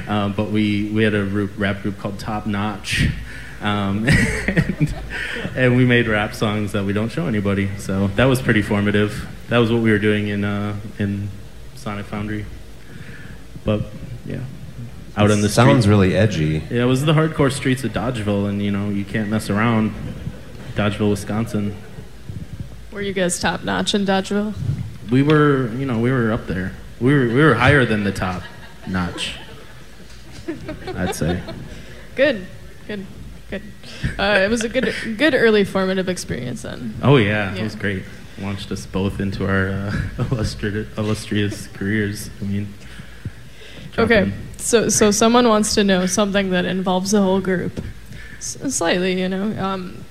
[0.09, 3.09] um, but we we had a rap group called Top Notch.
[3.61, 4.95] Um, and,
[5.57, 7.71] and we made rap songs that we don't show anybody.
[7.79, 9.27] So that was pretty formative.
[9.49, 11.29] That was what we were doing in uh, in
[11.75, 12.45] Sonic Foundry.
[13.65, 13.83] But
[14.27, 14.41] yeah,
[15.17, 15.91] out on the Sounds street.
[15.91, 16.63] really edgy.
[16.71, 19.95] Yeah, it was the hardcore streets of Dodgeville, and you know you can't mess around.
[20.75, 21.77] Dodgeville, Wisconsin.
[22.93, 24.55] Were you guys top notch in Dodgeville?
[25.11, 26.73] We were, you know, we were up there.
[27.01, 28.43] We were we were higher than the top
[28.87, 29.37] notch.
[30.95, 31.43] I'd say.
[32.15, 32.47] Good,
[32.87, 33.07] good,
[33.51, 33.63] good.
[34.19, 36.95] Uh, it was a good, good early formative experience then.
[37.03, 38.05] Oh yeah, it was great.
[38.39, 39.93] Launched us both into our uh,
[40.31, 42.31] illustrious, illustrious careers.
[42.41, 42.75] I mean.
[43.93, 44.33] jump Okay, in.
[44.59, 47.81] So so someone wants to know something that involves the whole group,
[48.39, 49.57] S- slightly, you know.
[49.63, 50.05] Um,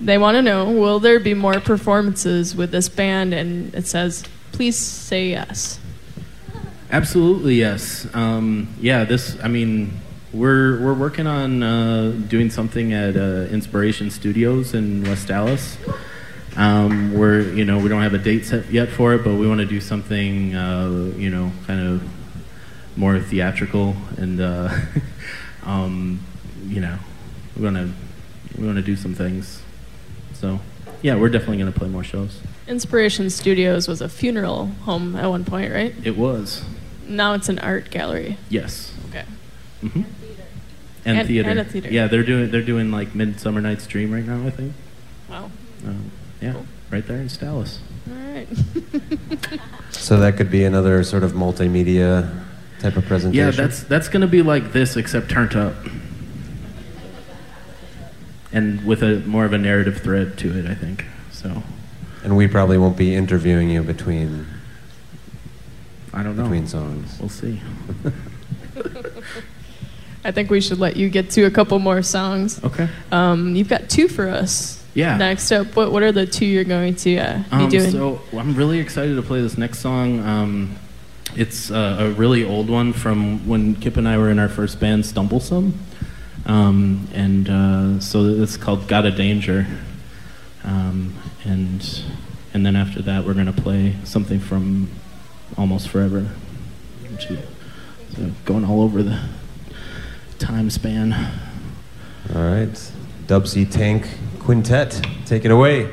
[0.00, 3.34] they want to know: Will there be more performances with this band?
[3.34, 5.78] And it says, "Please say yes."
[6.90, 8.06] Absolutely, yes.
[8.14, 9.36] Um, yeah, this.
[9.42, 10.00] I mean,
[10.32, 15.76] we're we're working on uh, doing something at uh, Inspiration Studios in West Allis.
[16.56, 19.46] Um, we're you know we don't have a date set yet for it, but we
[19.46, 22.02] want to do something uh, you know kind of
[22.98, 24.74] more theatrical and uh,
[25.64, 26.20] um,
[26.66, 26.98] you know
[27.56, 27.92] we want to
[28.60, 29.62] we want to do some things.
[30.34, 30.58] So
[31.02, 32.40] yeah, we're definitely going to play more shows.
[32.66, 35.94] Inspiration Studios was a funeral home at one point, right?
[36.04, 36.64] It was
[37.06, 38.36] Now it's an art gallery.
[38.50, 38.92] yes.
[39.08, 39.24] Okay.
[39.80, 40.02] hmm
[41.04, 41.48] And, And- theater.
[41.50, 41.88] and a theater.
[41.90, 44.44] Yeah, they're doing they're doing like Midsummer Night's Dream right now.
[44.46, 44.72] I think.
[45.30, 45.50] Wow.
[45.86, 46.66] Um, yeah, Cool.
[46.90, 47.78] right there in Dallas.
[48.10, 48.48] All right.
[49.90, 52.44] So that could be another sort of multimedia
[52.80, 53.46] type of presentation.
[53.46, 55.74] Yeah, that's that's going to be like this except turned up,
[58.52, 61.04] and with a more of a narrative thread to it, I think.
[61.30, 61.62] So.
[62.24, 64.46] And we probably won't be interviewing you between.
[66.12, 66.42] I don't know.
[66.44, 67.60] Between songs, we'll see.
[70.24, 72.62] I think we should let you get to a couple more songs.
[72.64, 72.88] Okay.
[73.12, 74.84] Um, you've got two for us.
[74.94, 75.16] Yeah.
[75.16, 77.90] Next up, what what are the two you're going to uh, be um, doing?
[77.90, 80.20] So I'm really excited to play this next song.
[80.20, 80.76] Um,
[81.34, 84.80] it's uh, a really old one from when Kip and I were in our first
[84.80, 85.72] band, Stumblesome.
[86.46, 89.66] Um, and uh, so it's called Got a Danger.
[90.64, 91.14] Um,
[91.44, 92.02] and,
[92.54, 94.90] and then after that, we're going to play something from
[95.56, 96.28] Almost Forever.
[97.10, 97.38] Which is,
[98.14, 99.20] so going all over the
[100.38, 101.12] time span.
[102.34, 102.92] All right.
[103.26, 104.08] Dub C Tank
[104.40, 105.90] Quintet, take it away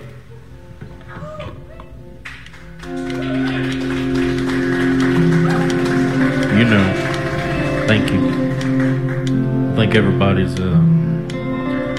[6.57, 8.29] you know, thank you.
[9.73, 10.79] I think everybody's uh,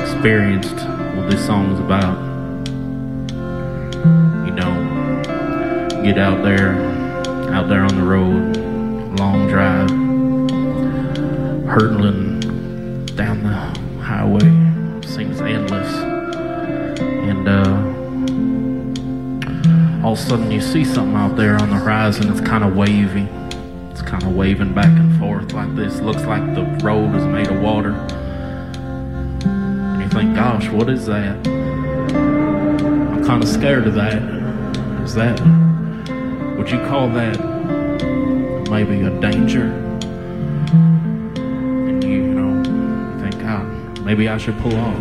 [0.01, 0.77] experienced
[1.15, 2.17] what this song is about.
[4.47, 6.73] You know, get out there,
[7.53, 8.57] out there on the road,
[9.19, 9.91] long drive,
[11.69, 12.41] hurtling
[13.15, 14.67] down the highway
[15.07, 15.93] seems endless.
[16.99, 17.97] And uh,
[20.07, 22.75] all of a sudden you see something out there on the horizon It's kind of
[22.75, 23.29] wavy.
[23.99, 26.01] It's kind of waving back and forth like this.
[26.01, 27.93] Looks like the road is made of water.
[29.47, 31.35] And you think, gosh, what is that?
[31.49, 34.23] I'm kind of scared of that.
[35.03, 35.41] Is that,
[36.59, 37.41] would you call that
[38.69, 39.65] maybe a danger?
[41.87, 42.63] And you, you know,
[43.23, 44.95] think, God, maybe I should pull off.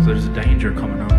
[0.00, 1.09] So there's a danger coming on.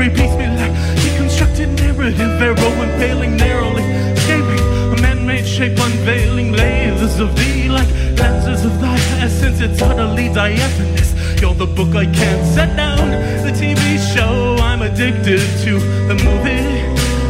[0.00, 0.10] Aviary.
[0.10, 0.72] Piece me like
[1.02, 3.82] deconstructed narrative, arrow impaling narrowly.
[4.14, 4.60] Escaping
[4.92, 7.88] a man-made shape, unveiling layers of thee like
[8.18, 9.60] lenses of thy essence.
[9.60, 11.14] It's utterly diaphanous.
[11.40, 13.10] You're the book I can't set down,
[13.44, 15.78] the TV show I'm addicted to,
[16.08, 16.82] the movie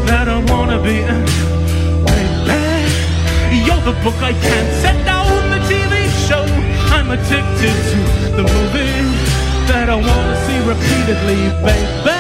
[0.07, 1.25] that I wanna be in.
[2.49, 6.45] Baby, you're the book I can't set down, the TV show
[6.97, 7.99] I'm addicted to,
[8.37, 8.89] the movie
[9.69, 12.18] that I wanna see repeatedly, baby.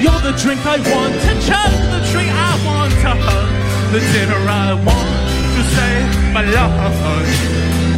[0.00, 2.78] You're the drink I want to chug, the tree I want.
[3.00, 3.48] To hug,
[3.92, 5.08] the dinner I want
[5.56, 5.92] to say
[6.36, 6.72] my love.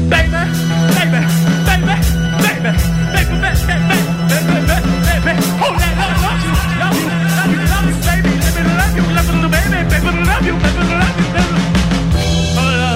[0.07, 0.43] Baby,
[0.95, 1.23] baby,
[1.67, 1.95] baby,
[2.39, 2.71] baby,
[3.13, 3.75] baby, baby,
[4.31, 4.95] baby, baby,
[5.27, 9.05] baby, oh, I love you, love you, love you, love you, baby, me love you,
[9.11, 11.59] love you, baby, baby, love you, baby, love you, baby.
[12.63, 12.95] Oh,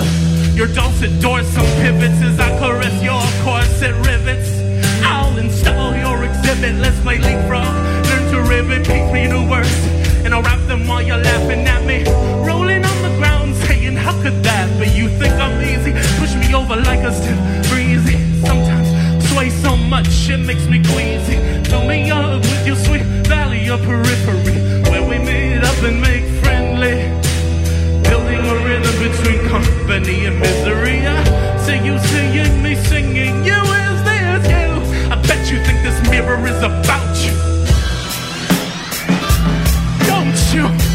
[0.55, 4.51] your dulcet dorsum pivots as I caress your corset rivets.
[5.03, 7.67] I'll install your exhibit, let's play leapfrog,
[8.49, 9.77] rivet, teach me new words,
[10.25, 12.05] and I'll rap them while you're laughing at me,
[12.47, 14.89] rolling on the ground, saying, how could that be?
[14.91, 17.39] You think I'm easy, push me over like a stiff
[17.71, 18.97] breezy, sometimes
[19.37, 21.37] sway so much it makes me queasy.
[21.69, 24.57] Fill me up with your sweet valley of periphery,
[24.91, 26.97] where we meet up and make friendly.
[28.09, 31.07] Building a rhythm between company and misery.
[31.07, 31.23] I
[31.65, 33.45] see you seeing me singing.
[33.45, 34.69] You is this you?
[35.13, 37.56] I bet you think this mirror is about you.
[40.57, 40.86] You?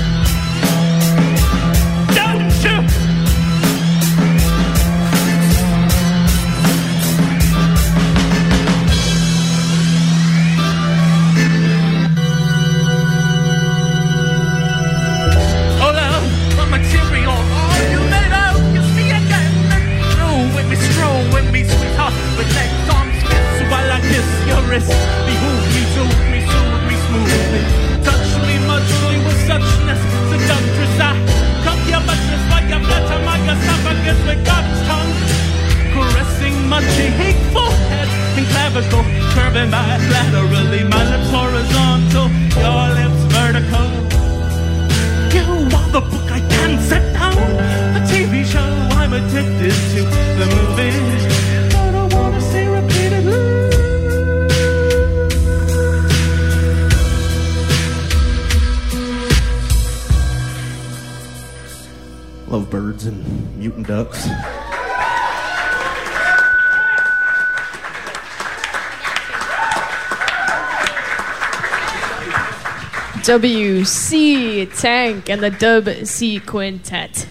[73.32, 77.29] WC Tank and the Dub C Quintet.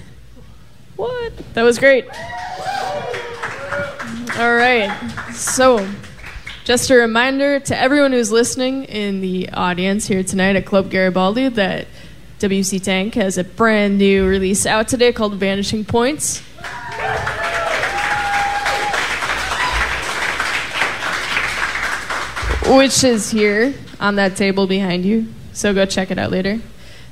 [0.96, 1.36] What?
[1.52, 2.06] That was great.
[4.38, 4.90] All right.
[5.34, 5.86] So,
[6.64, 11.50] just a reminder to everyone who's listening in the audience here tonight at Club Garibaldi
[11.50, 11.86] that
[12.38, 16.38] WC Tank has a brand new release out today called Vanishing Points.
[22.66, 25.26] Which is here on that table behind you.
[25.60, 26.58] So go check it out later.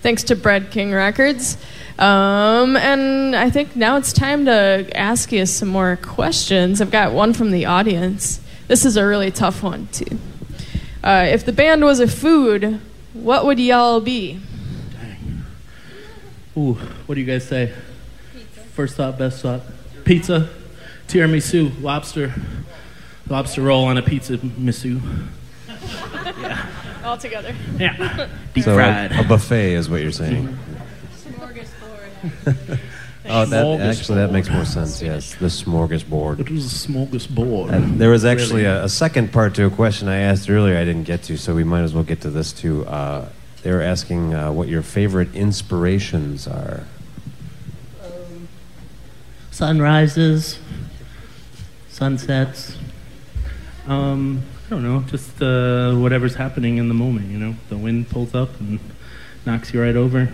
[0.00, 1.58] Thanks to Bread King Records.
[1.98, 6.80] Um, and I think now it's time to ask you some more questions.
[6.80, 8.40] I've got one from the audience.
[8.66, 10.18] This is a really tough one, too.
[11.04, 12.80] Uh, if the band was a food,
[13.12, 14.40] what would y'all be?
[14.92, 15.44] Dang.
[16.56, 16.72] Ooh,
[17.04, 17.74] what do you guys say?
[18.32, 18.60] Pizza.
[18.60, 19.60] First thought, best thought.
[20.06, 20.48] Pizza,
[21.06, 22.32] tiramisu, lobster,
[23.28, 25.02] lobster roll on a pizza misu.
[27.08, 27.54] All together.
[27.78, 29.12] Yeah, deep So fried.
[29.12, 30.58] a, a buffet is what you're saying.
[33.30, 35.00] Oh, that actually that makes more sense.
[35.00, 36.40] Yes, the smorgasbord.
[36.40, 37.72] It was a smorgasbord.
[37.72, 40.84] And there was actually a, a second part to a question I asked earlier I
[40.84, 42.84] didn't get to, so we might as well get to this too.
[42.86, 43.30] Uh,
[43.62, 46.84] they were asking uh, what your favorite inspirations are.
[49.50, 50.58] sunrises,
[51.88, 52.76] sunsets.
[53.86, 57.30] Um, I don't know, just uh, whatever's happening in the moment.
[57.30, 58.78] You know, the wind pulls up and
[59.46, 60.30] knocks you right over,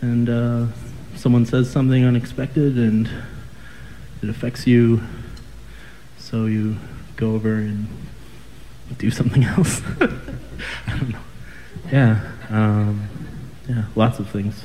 [0.00, 0.66] and uh,
[1.14, 3.08] someone says something unexpected, and
[4.20, 5.00] it affects you,
[6.18, 6.76] so you
[7.14, 7.86] go over and
[8.96, 9.80] do something else.
[10.00, 11.20] I don't know.
[11.92, 13.08] Yeah, um,
[13.68, 14.64] yeah, lots of things.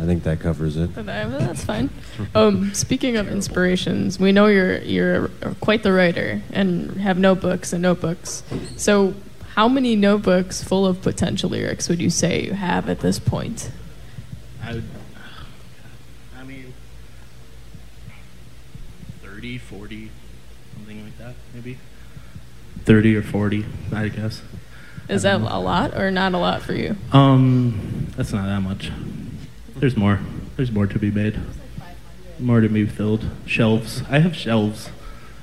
[0.00, 0.94] I think that covers it.
[0.94, 1.90] But I- that's fine.
[2.34, 5.28] Um, speaking of inspirations, we know you're you're
[5.60, 8.42] quite the writer and have notebooks and notebooks.
[8.76, 9.14] So,
[9.54, 13.70] how many notebooks full of potential lyrics would you say you have at this point?
[14.62, 14.84] I would,
[16.38, 16.72] I mean,
[19.22, 20.10] 30, 40,
[20.74, 21.78] something like that, maybe.
[22.84, 24.42] 30 or 40, I guess.
[25.08, 26.96] Is that a lot or not a lot for you?
[27.12, 28.90] Um, that's not that much.
[29.84, 30.18] There's more.
[30.56, 31.38] There's more to be made.
[32.38, 33.26] More to be filled.
[33.44, 34.02] Shelves.
[34.08, 34.88] I have shelves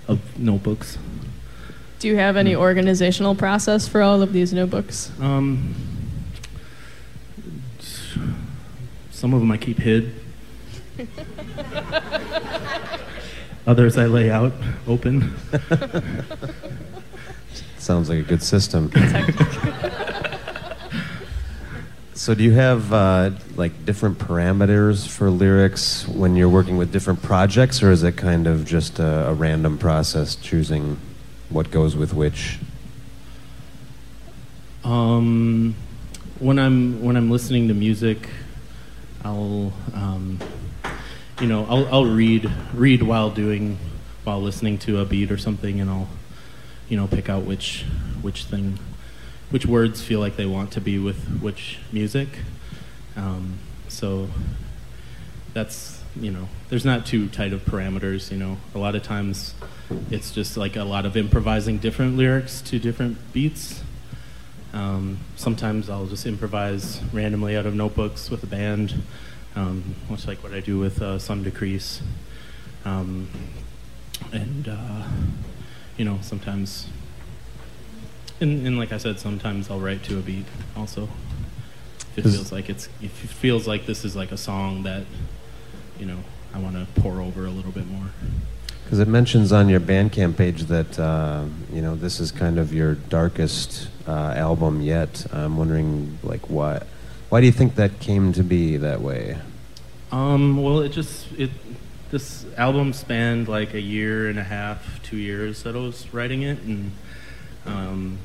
[0.07, 0.97] of notebooks.
[1.99, 5.11] Do you have any organizational process for all of these notebooks?
[5.19, 5.75] Um,
[9.11, 10.11] some of them I keep hid.
[13.67, 14.53] Others I lay out
[14.87, 15.35] open.
[17.77, 18.91] Sounds like a good system.
[22.21, 27.23] so, do you have uh, like different parameters for lyrics when you're working with different
[27.23, 30.99] projects, or is it kind of just a, a random process choosing
[31.49, 32.59] what goes with which?
[34.83, 35.73] Um,
[36.37, 38.29] when I'm when I'm listening to music,
[39.25, 40.37] I'll um,
[41.39, 43.79] you know I'll, I'll read read while doing
[44.25, 46.07] while listening to a beat or something, and I'll
[46.87, 47.83] you know pick out which
[48.21, 48.77] which thing
[49.51, 52.29] which words feel like they want to be with which music.
[53.15, 54.27] Um, so
[55.53, 58.31] that's you know there's not too tight of parameters.
[58.31, 59.53] You know a lot of times
[60.09, 63.83] it's just like a lot of improvising different lyrics to different beats.
[64.73, 69.03] Um, sometimes I'll just improvise randomly out of notebooks with a band,
[69.55, 72.01] um, much like what I do with uh, Sun Decrease.
[72.85, 73.27] Um,
[74.31, 75.03] and, uh,
[75.97, 76.87] you know, sometimes,
[78.41, 81.07] and, and like I said, sometimes I'll write to a beat also.
[82.15, 85.03] If it feels like it's, if it feels like this is like a song that,
[85.97, 86.17] you know,
[86.53, 88.07] I want to pour over a little bit more.
[88.83, 92.73] Because it mentions on your Bandcamp page that uh, you know this is kind of
[92.73, 95.25] your darkest uh, album yet.
[95.31, 96.83] I'm wondering, like, why?
[97.29, 99.37] Why do you think that came to be that way?
[100.11, 101.51] Um, well, it just it
[102.09, 106.41] this album spanned like a year and a half, two years that I was writing
[106.41, 106.91] it, and
[107.65, 108.17] um,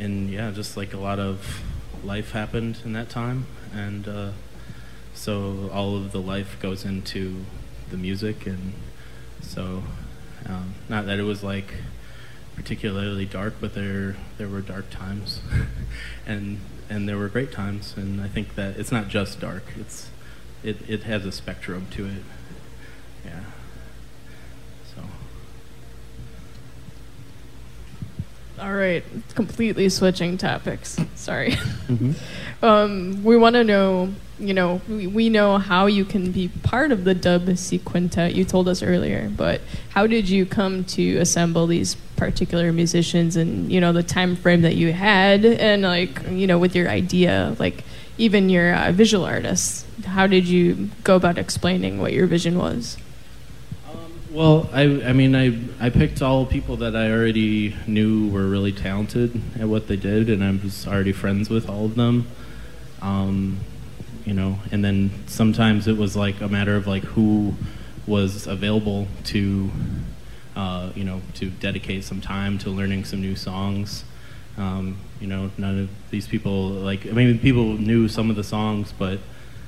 [0.00, 1.62] and yeah, just like a lot of
[2.02, 4.30] life happened in that time, and uh,
[5.14, 7.44] so all of the life goes into
[7.90, 8.72] the music, and
[9.42, 9.82] so
[10.46, 11.74] um, not that it was like
[12.56, 15.40] particularly dark, but there there were dark times,
[16.26, 20.08] and and there were great times, and I think that it's not just dark; it's
[20.62, 22.22] it it has a spectrum to it.
[23.24, 23.40] Yeah.
[24.94, 25.02] So
[28.60, 29.02] All right,
[29.34, 30.98] completely switching topics.
[31.14, 31.56] Sorry.
[32.62, 36.92] um, we want to know, you know, we, we know how you can be part
[36.92, 38.34] of the Dub Quintet.
[38.34, 43.72] You told us earlier, but how did you come to assemble these particular musicians and
[43.72, 47.56] you know the time frame that you had and like you know with your idea,
[47.58, 47.82] like
[48.18, 49.86] even your uh, visual artists.
[50.04, 52.98] How did you go about explaining what your vision was?
[54.32, 58.70] Well, I, I mean, I, I picked all people that I already knew were really
[58.72, 62.28] talented at what they did, and I was already friends with all of them.
[63.02, 63.58] Um,
[64.24, 67.54] you know, and then sometimes it was like a matter of like who
[68.06, 69.70] was available to,
[70.54, 74.04] uh, you know, to dedicate some time to learning some new songs.
[74.56, 78.44] Um, you know, none of these people like I mean, people knew some of the
[78.44, 79.18] songs, but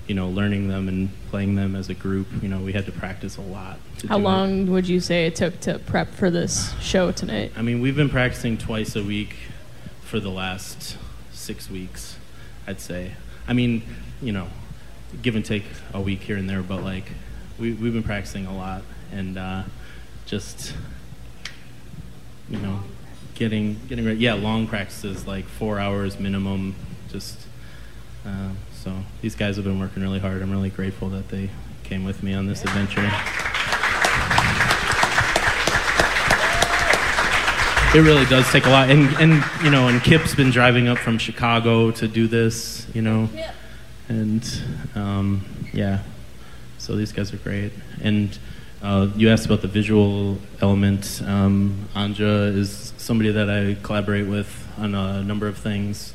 [0.06, 2.92] you know, learning them and playing them as a group, you know, we had to
[2.92, 3.78] practice a lot.
[4.08, 4.24] How do it.
[4.24, 7.52] long would you say it took to prep for this show tonight?
[7.56, 9.36] I mean, we've been practicing twice a week
[10.02, 10.98] for the last
[11.30, 12.16] six weeks,
[12.66, 13.12] I'd say.
[13.46, 13.82] I mean,
[14.20, 14.48] you know,
[15.22, 17.12] give and take a week here and there, but like,
[17.58, 18.82] we, we've been practicing a lot
[19.12, 19.62] and uh,
[20.26, 20.74] just,
[22.48, 22.80] you know,
[23.34, 24.18] getting getting ready.
[24.18, 26.74] Yeah, long practices, like four hours minimum.
[27.10, 27.46] Just
[28.26, 28.50] uh,
[28.82, 30.42] so these guys have been working really hard.
[30.42, 31.50] I'm really grateful that they
[31.84, 33.08] came with me on this adventure.
[37.94, 40.98] It really does take a lot, and and you know, and Kip's been driving up
[40.98, 43.28] from Chicago to do this, you know,
[44.08, 44.62] and
[44.96, 46.02] um, yeah,
[46.78, 47.72] so these guys are great.
[48.02, 48.36] And
[48.82, 51.22] uh, you asked about the visual element.
[51.24, 56.14] Um, Anja is somebody that I collaborate with on a number of things,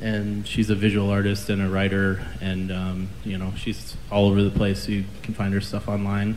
[0.00, 4.42] and she's a visual artist and a writer, and um, you know, she's all over
[4.42, 4.88] the place.
[4.88, 6.36] You can find her stuff online.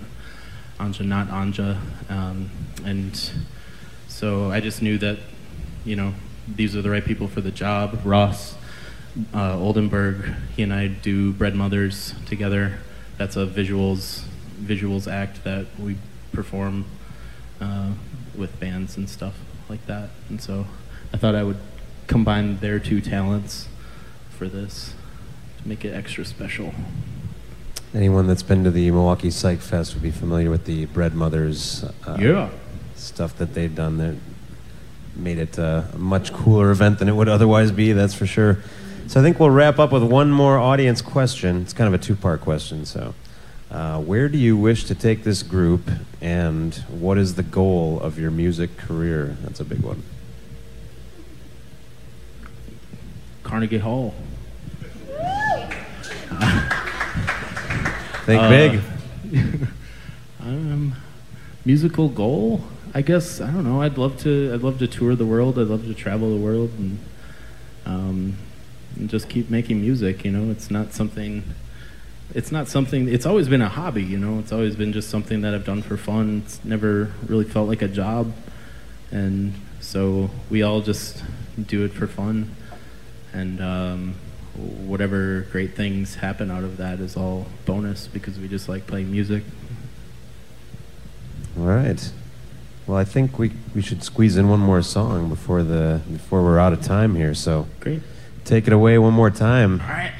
[0.79, 1.77] Anja, not Anja.
[2.09, 2.49] Um,
[2.85, 3.31] and
[4.07, 5.19] so I just knew that,
[5.83, 6.13] you know,
[6.47, 7.99] these are the right people for the job.
[8.05, 8.55] Ross
[9.33, 12.79] uh, Oldenburg, he and I do Bread Mothers together.
[13.17, 14.23] That's a visuals
[14.61, 15.97] visuals act that we
[16.33, 16.85] perform
[17.61, 17.91] uh,
[18.35, 19.35] with bands and stuff
[19.67, 20.09] like that.
[20.29, 20.65] And so
[21.13, 21.57] I thought I would
[22.09, 23.69] combine their two talents
[24.31, 24.93] for this
[25.61, 26.73] to make it extra special.
[27.93, 31.85] Anyone that's been to the Milwaukee Psych Fest would be familiar with the Bread Mothers
[32.05, 32.49] uh, Yeah.
[32.95, 33.97] stuff that they've done.
[33.97, 34.15] That
[35.15, 37.93] made it a much cooler event than it would otherwise be.
[37.93, 38.57] That's for sure.
[39.07, 41.61] So I think we'll wrap up with one more audience question.
[41.61, 42.85] It's kind of a two-part question.
[42.85, 43.13] So,
[43.71, 45.81] uh, where do you wish to take this group,
[46.21, 49.35] and what is the goal of your music career?
[49.43, 50.03] That's a big one.
[53.49, 54.13] Carnegie Hall.
[58.25, 58.79] Think Uh, big.
[60.41, 60.95] Um,
[61.65, 62.63] musical goal?
[62.93, 63.81] I guess I don't know.
[63.81, 64.51] I'd love to.
[64.53, 65.59] I'd love to tour the world.
[65.59, 66.97] I'd love to travel the world and,
[67.85, 68.37] um,
[68.95, 70.23] and just keep making music.
[70.23, 71.43] You know, it's not something.
[72.33, 73.09] It's not something.
[73.09, 74.01] It's always been a hobby.
[74.03, 76.43] You know, it's always been just something that I've done for fun.
[76.45, 78.31] It's never really felt like a job,
[79.11, 81.21] and so we all just
[81.61, 82.55] do it for fun,
[83.33, 84.15] and um,
[84.55, 89.11] whatever great things happen out of that is all bonus because we just like playing
[89.11, 89.43] music.
[91.57, 92.11] All right.
[92.87, 96.59] Well, I think we, we should squeeze in one more song before the before we're
[96.59, 97.33] out of time here.
[97.33, 98.01] So Great.
[98.45, 99.79] take it away one more time.
[99.81, 100.11] All right.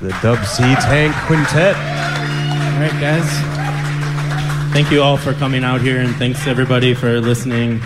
[0.00, 1.76] The Dub C Tank Quintet.
[1.76, 3.28] All right, guys.
[4.72, 7.80] Thank you all for coming out here, and thanks everybody for listening.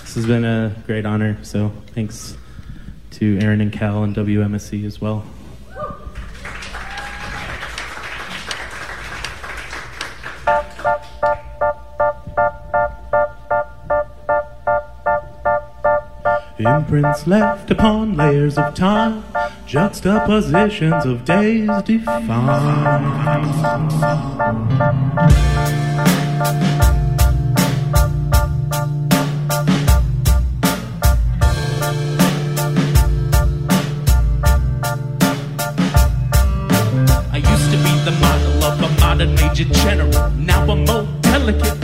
[0.00, 1.38] This has been a great honor.
[1.42, 2.36] So thanks
[3.14, 5.24] to Aaron and Cal and WMSE as well.
[16.58, 19.24] Imprints left upon layers of time,
[19.66, 22.94] juxtapositions of days defined.
[39.62, 40.30] General.
[40.32, 41.83] Now I'm more delicate.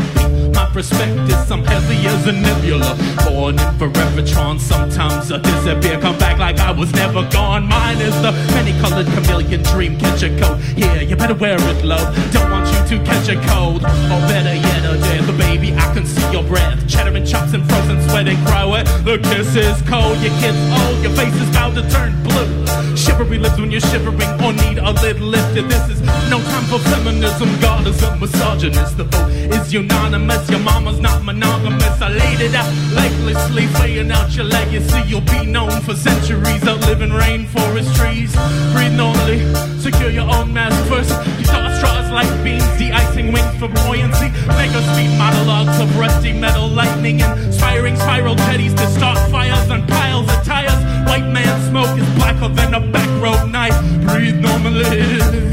[0.73, 2.97] Perspectives, I'm heavy as a nebula.
[3.25, 6.01] Born in forevertron, sometimes I disappear.
[6.01, 7.67] Come back like I was never gone.
[7.67, 9.99] Mine is the many colored chameleon dream.
[9.99, 10.61] Catch a coat.
[10.77, 11.99] Yeah, you better wear it low.
[12.31, 13.83] Don't want you to catch a cold.
[13.83, 15.39] Or better yet, a death.
[15.39, 16.89] Baby, I can see your breath.
[16.89, 18.65] Chattering chops and frozen sweat and cry
[19.03, 21.03] The kiss is cold, your kid's old.
[21.03, 22.97] Your face is about to turn blue.
[22.97, 25.69] Shivery lips when you're shivering or need a lid lifted.
[25.69, 26.01] This is
[26.31, 27.49] no time for feminism.
[27.61, 28.97] God is a misogynist.
[28.97, 30.49] The vote is unanimous.
[30.51, 32.01] Your mama's not monogamous.
[32.01, 35.03] I laid it out leglessly, playing out your legacy.
[35.07, 36.67] You'll be known for centuries.
[36.67, 38.33] Outliving rainforest trees.
[38.73, 39.41] Breathe normally.
[39.79, 41.11] Secure your own mask first.
[41.39, 42.65] You toss straws like beans.
[42.79, 44.31] De-icing wings for buoyancy.
[44.59, 47.21] Make speed monologues of rusty metal lightning.
[47.21, 50.81] Inspiring spiral jetties to start fires on piles of tires.
[51.09, 53.79] White man smoke is blacker than a back road knife.
[54.07, 55.51] Breathe normally.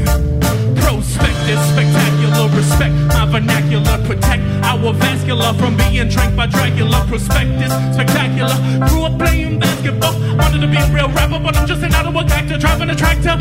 [0.88, 2.94] Prospective, spectacular respect.
[3.12, 7.04] My vernacular protect our vascular from being drank by Dracula.
[7.06, 8.54] Prospectus, spectacular.
[8.88, 10.14] Grew up playing basketball.
[10.38, 13.36] Wanted to be a real rapper, but I'm just an work actor driving a tractor.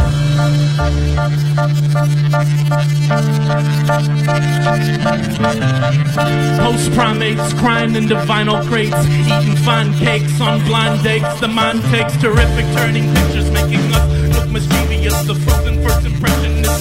[6.60, 11.40] Post primates crying in the vinyl crates, eating fine cakes on blind dates.
[11.40, 15.26] The mind takes terrific turning pictures, making us look mischievous.
[15.26, 16.27] The frozen first impression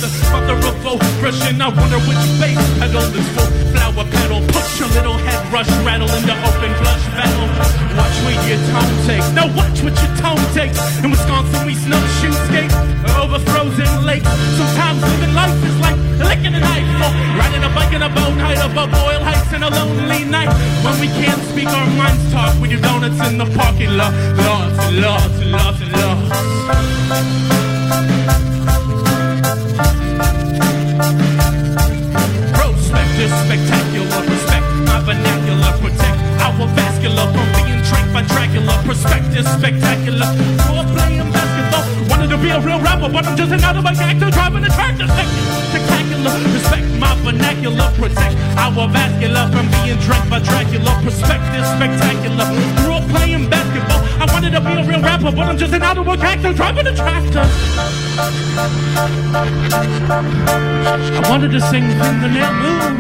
[0.03, 1.61] mother of oppression.
[1.61, 3.49] I wonder which bass pedal is full.
[3.73, 7.49] Flower pedal, put your little head rush rattle into open flush battle.
[7.97, 9.29] Watch where your tone takes.
[9.33, 10.79] Now watch what your tone takes.
[11.03, 12.73] In Wisconsin, we snowshoe skate
[13.17, 14.29] over frozen lakes.
[14.57, 17.13] Sometimes living life is like licking an oh, eyeball.
[17.41, 20.51] Riding a bike in a boat, hide above oil heights in a lonely night.
[20.85, 24.13] When we can't speak our minds talk, we do donuts in the parking lot.
[24.45, 25.46] Lots and lots
[51.57, 52.45] Prospectus, spectacular.
[52.77, 54.01] Grew up playing basketball.
[54.21, 56.95] I wanted to be a real rapper, but I'm just an work actor driving a
[56.95, 57.45] tractor.
[61.17, 62.97] I wanted to sing Fingernail Moon.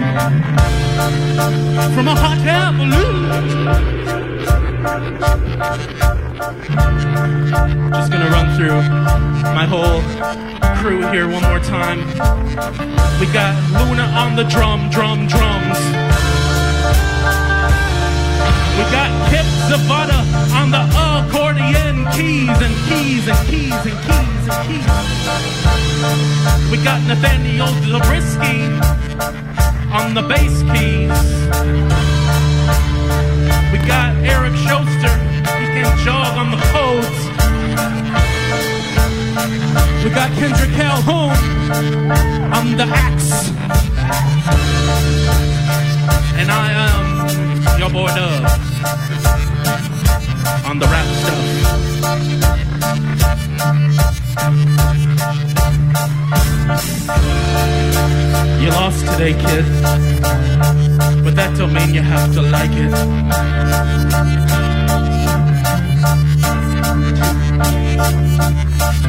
[1.94, 3.28] from a hot air balloon.
[7.92, 8.82] Just gonna run through
[9.54, 10.00] my whole
[10.80, 12.06] crew here one more time.
[13.20, 16.15] We got Luna on the drum, drum, drums.
[18.76, 20.20] We got Kip Zavada
[20.52, 24.86] on the accordion, keys and keys and keys and keys and keys.
[26.70, 28.68] We got Nathaniel Zabriskie
[29.90, 31.16] on the bass keys.
[33.72, 35.16] We got Eric Schuster,
[35.58, 37.20] he can jog on the codes.
[40.04, 41.32] We got Kendrick Calhoun
[42.52, 43.50] on the axe.
[46.38, 48.65] And I am your boy Dub
[50.64, 51.42] on the rap stuff.
[58.60, 59.64] You lost today, kid.
[61.24, 62.92] But that don't mean you have to like it.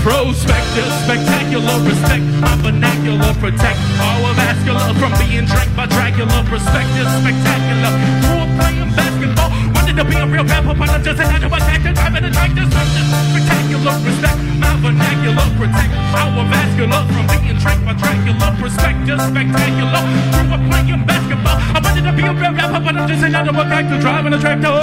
[0.07, 6.47] Prospector, spectacular, respect my vernacular, protect our vascular from being drank by Dracula.
[6.47, 7.91] Perspective, spectacular.
[8.23, 11.83] Grew up playing basketball, wanted to be a real rapper, but I'm just to attack
[11.83, 11.97] it.
[11.97, 18.55] I've been attracted, spectacular, respect my vernacular, protect our vascular from being drank by Dracula.
[18.63, 20.07] Perspective, spectacular.
[20.31, 23.43] Grew up playing basketball, I wanted to be a real rapper, but I'm just had
[23.43, 24.79] to attack to drive an tractor.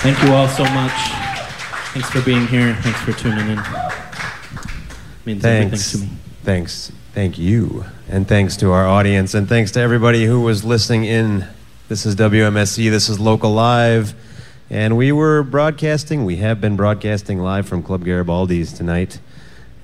[0.00, 0.92] Thank you all so much.
[1.92, 2.72] Thanks for being here.
[2.82, 3.60] Thanks for tuning in.
[5.24, 5.94] means Thanks.
[5.94, 6.20] everything to me.
[6.44, 6.92] Thanks.
[7.14, 7.84] Thank you.
[8.08, 9.34] And thanks to our audience.
[9.34, 11.46] And thanks to everybody who was listening in.
[11.88, 12.90] This is WMSE.
[12.90, 14.14] This is Local Live.
[14.70, 19.18] And we were broadcasting, we have been broadcasting live from Club Garibaldi's tonight.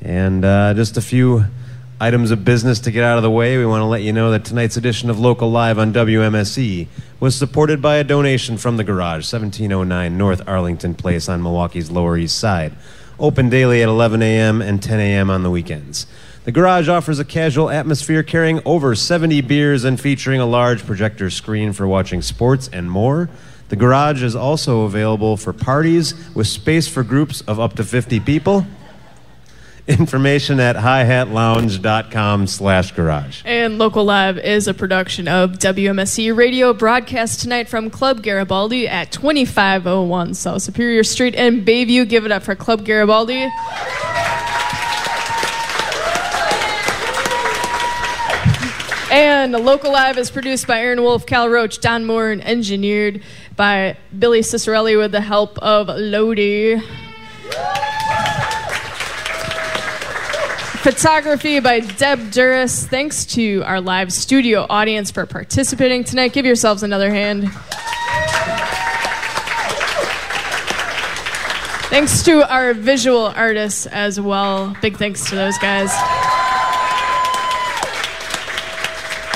[0.00, 1.46] And uh, just a few
[2.00, 3.56] items of business to get out of the way.
[3.56, 6.88] We want to let you know that tonight's edition of Local Live on WMSE
[7.20, 12.18] was supported by a donation from the Garage, 1709 North Arlington Place on Milwaukee's Lower
[12.18, 12.72] East Side.
[13.18, 14.60] Open daily at 11 a.m.
[14.60, 15.30] and 10 a.m.
[15.30, 16.06] on the weekends.
[16.44, 21.30] The Garage offers a casual atmosphere carrying over 70 beers and featuring a large projector
[21.30, 23.30] screen for watching sports and more.
[23.70, 28.20] The Garage is also available for parties with space for groups of up to 50
[28.20, 28.66] people.
[29.86, 33.42] Information at hihatlounge.com slash garage.
[33.44, 39.12] And Local Live is a production of WMSE Radio, broadcast tonight from Club Garibaldi at
[39.12, 42.08] 2501 South Superior Street in Bayview.
[42.08, 43.50] Give it up for Club Garibaldi.
[49.10, 53.22] And Local Live is produced by Aaron Wolf, Cal Roach, Don Moore, and engineered
[53.54, 56.80] by Billy Cicerelli with the help of Lodi.
[60.84, 62.86] Photography by Deb Duras.
[62.86, 66.34] Thanks to our live studio audience for participating tonight.
[66.34, 67.50] Give yourselves another hand.
[71.88, 74.76] Thanks to our visual artists as well.
[74.82, 75.90] Big thanks to those guys.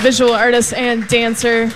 [0.03, 1.71] Visual artist and dancer.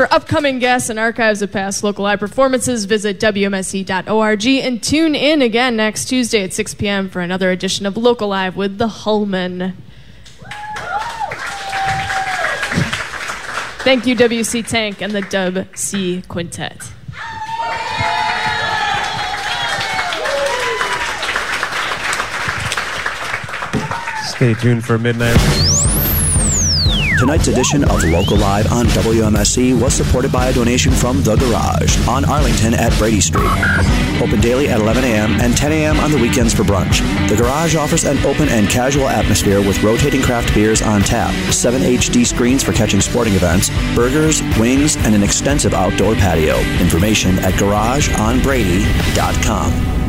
[0.00, 5.42] For upcoming guests and archives of past local live performances, visit WMSE.org and tune in
[5.42, 7.10] again next Tuesday at 6 p.m.
[7.10, 9.76] for another edition of Local Live with the Hullman.
[13.84, 16.82] Thank you, Dub C Tank and the Dub C Quintet.
[24.24, 25.89] Stay tuned for Midnight.
[27.20, 32.08] Tonight's edition of Local Live on WMSE was supported by a donation from The Garage
[32.08, 33.44] on Arlington at Brady Street.
[34.22, 35.32] Open daily at 11 a.m.
[35.32, 36.00] and 10 a.m.
[36.00, 37.00] on the weekends for brunch.
[37.28, 41.82] The Garage offers an open and casual atmosphere with rotating craft beers on tap, 7
[41.82, 46.56] HD screens for catching sporting events, burgers, wings, and an extensive outdoor patio.
[46.80, 49.99] Information at garageonbrady.com.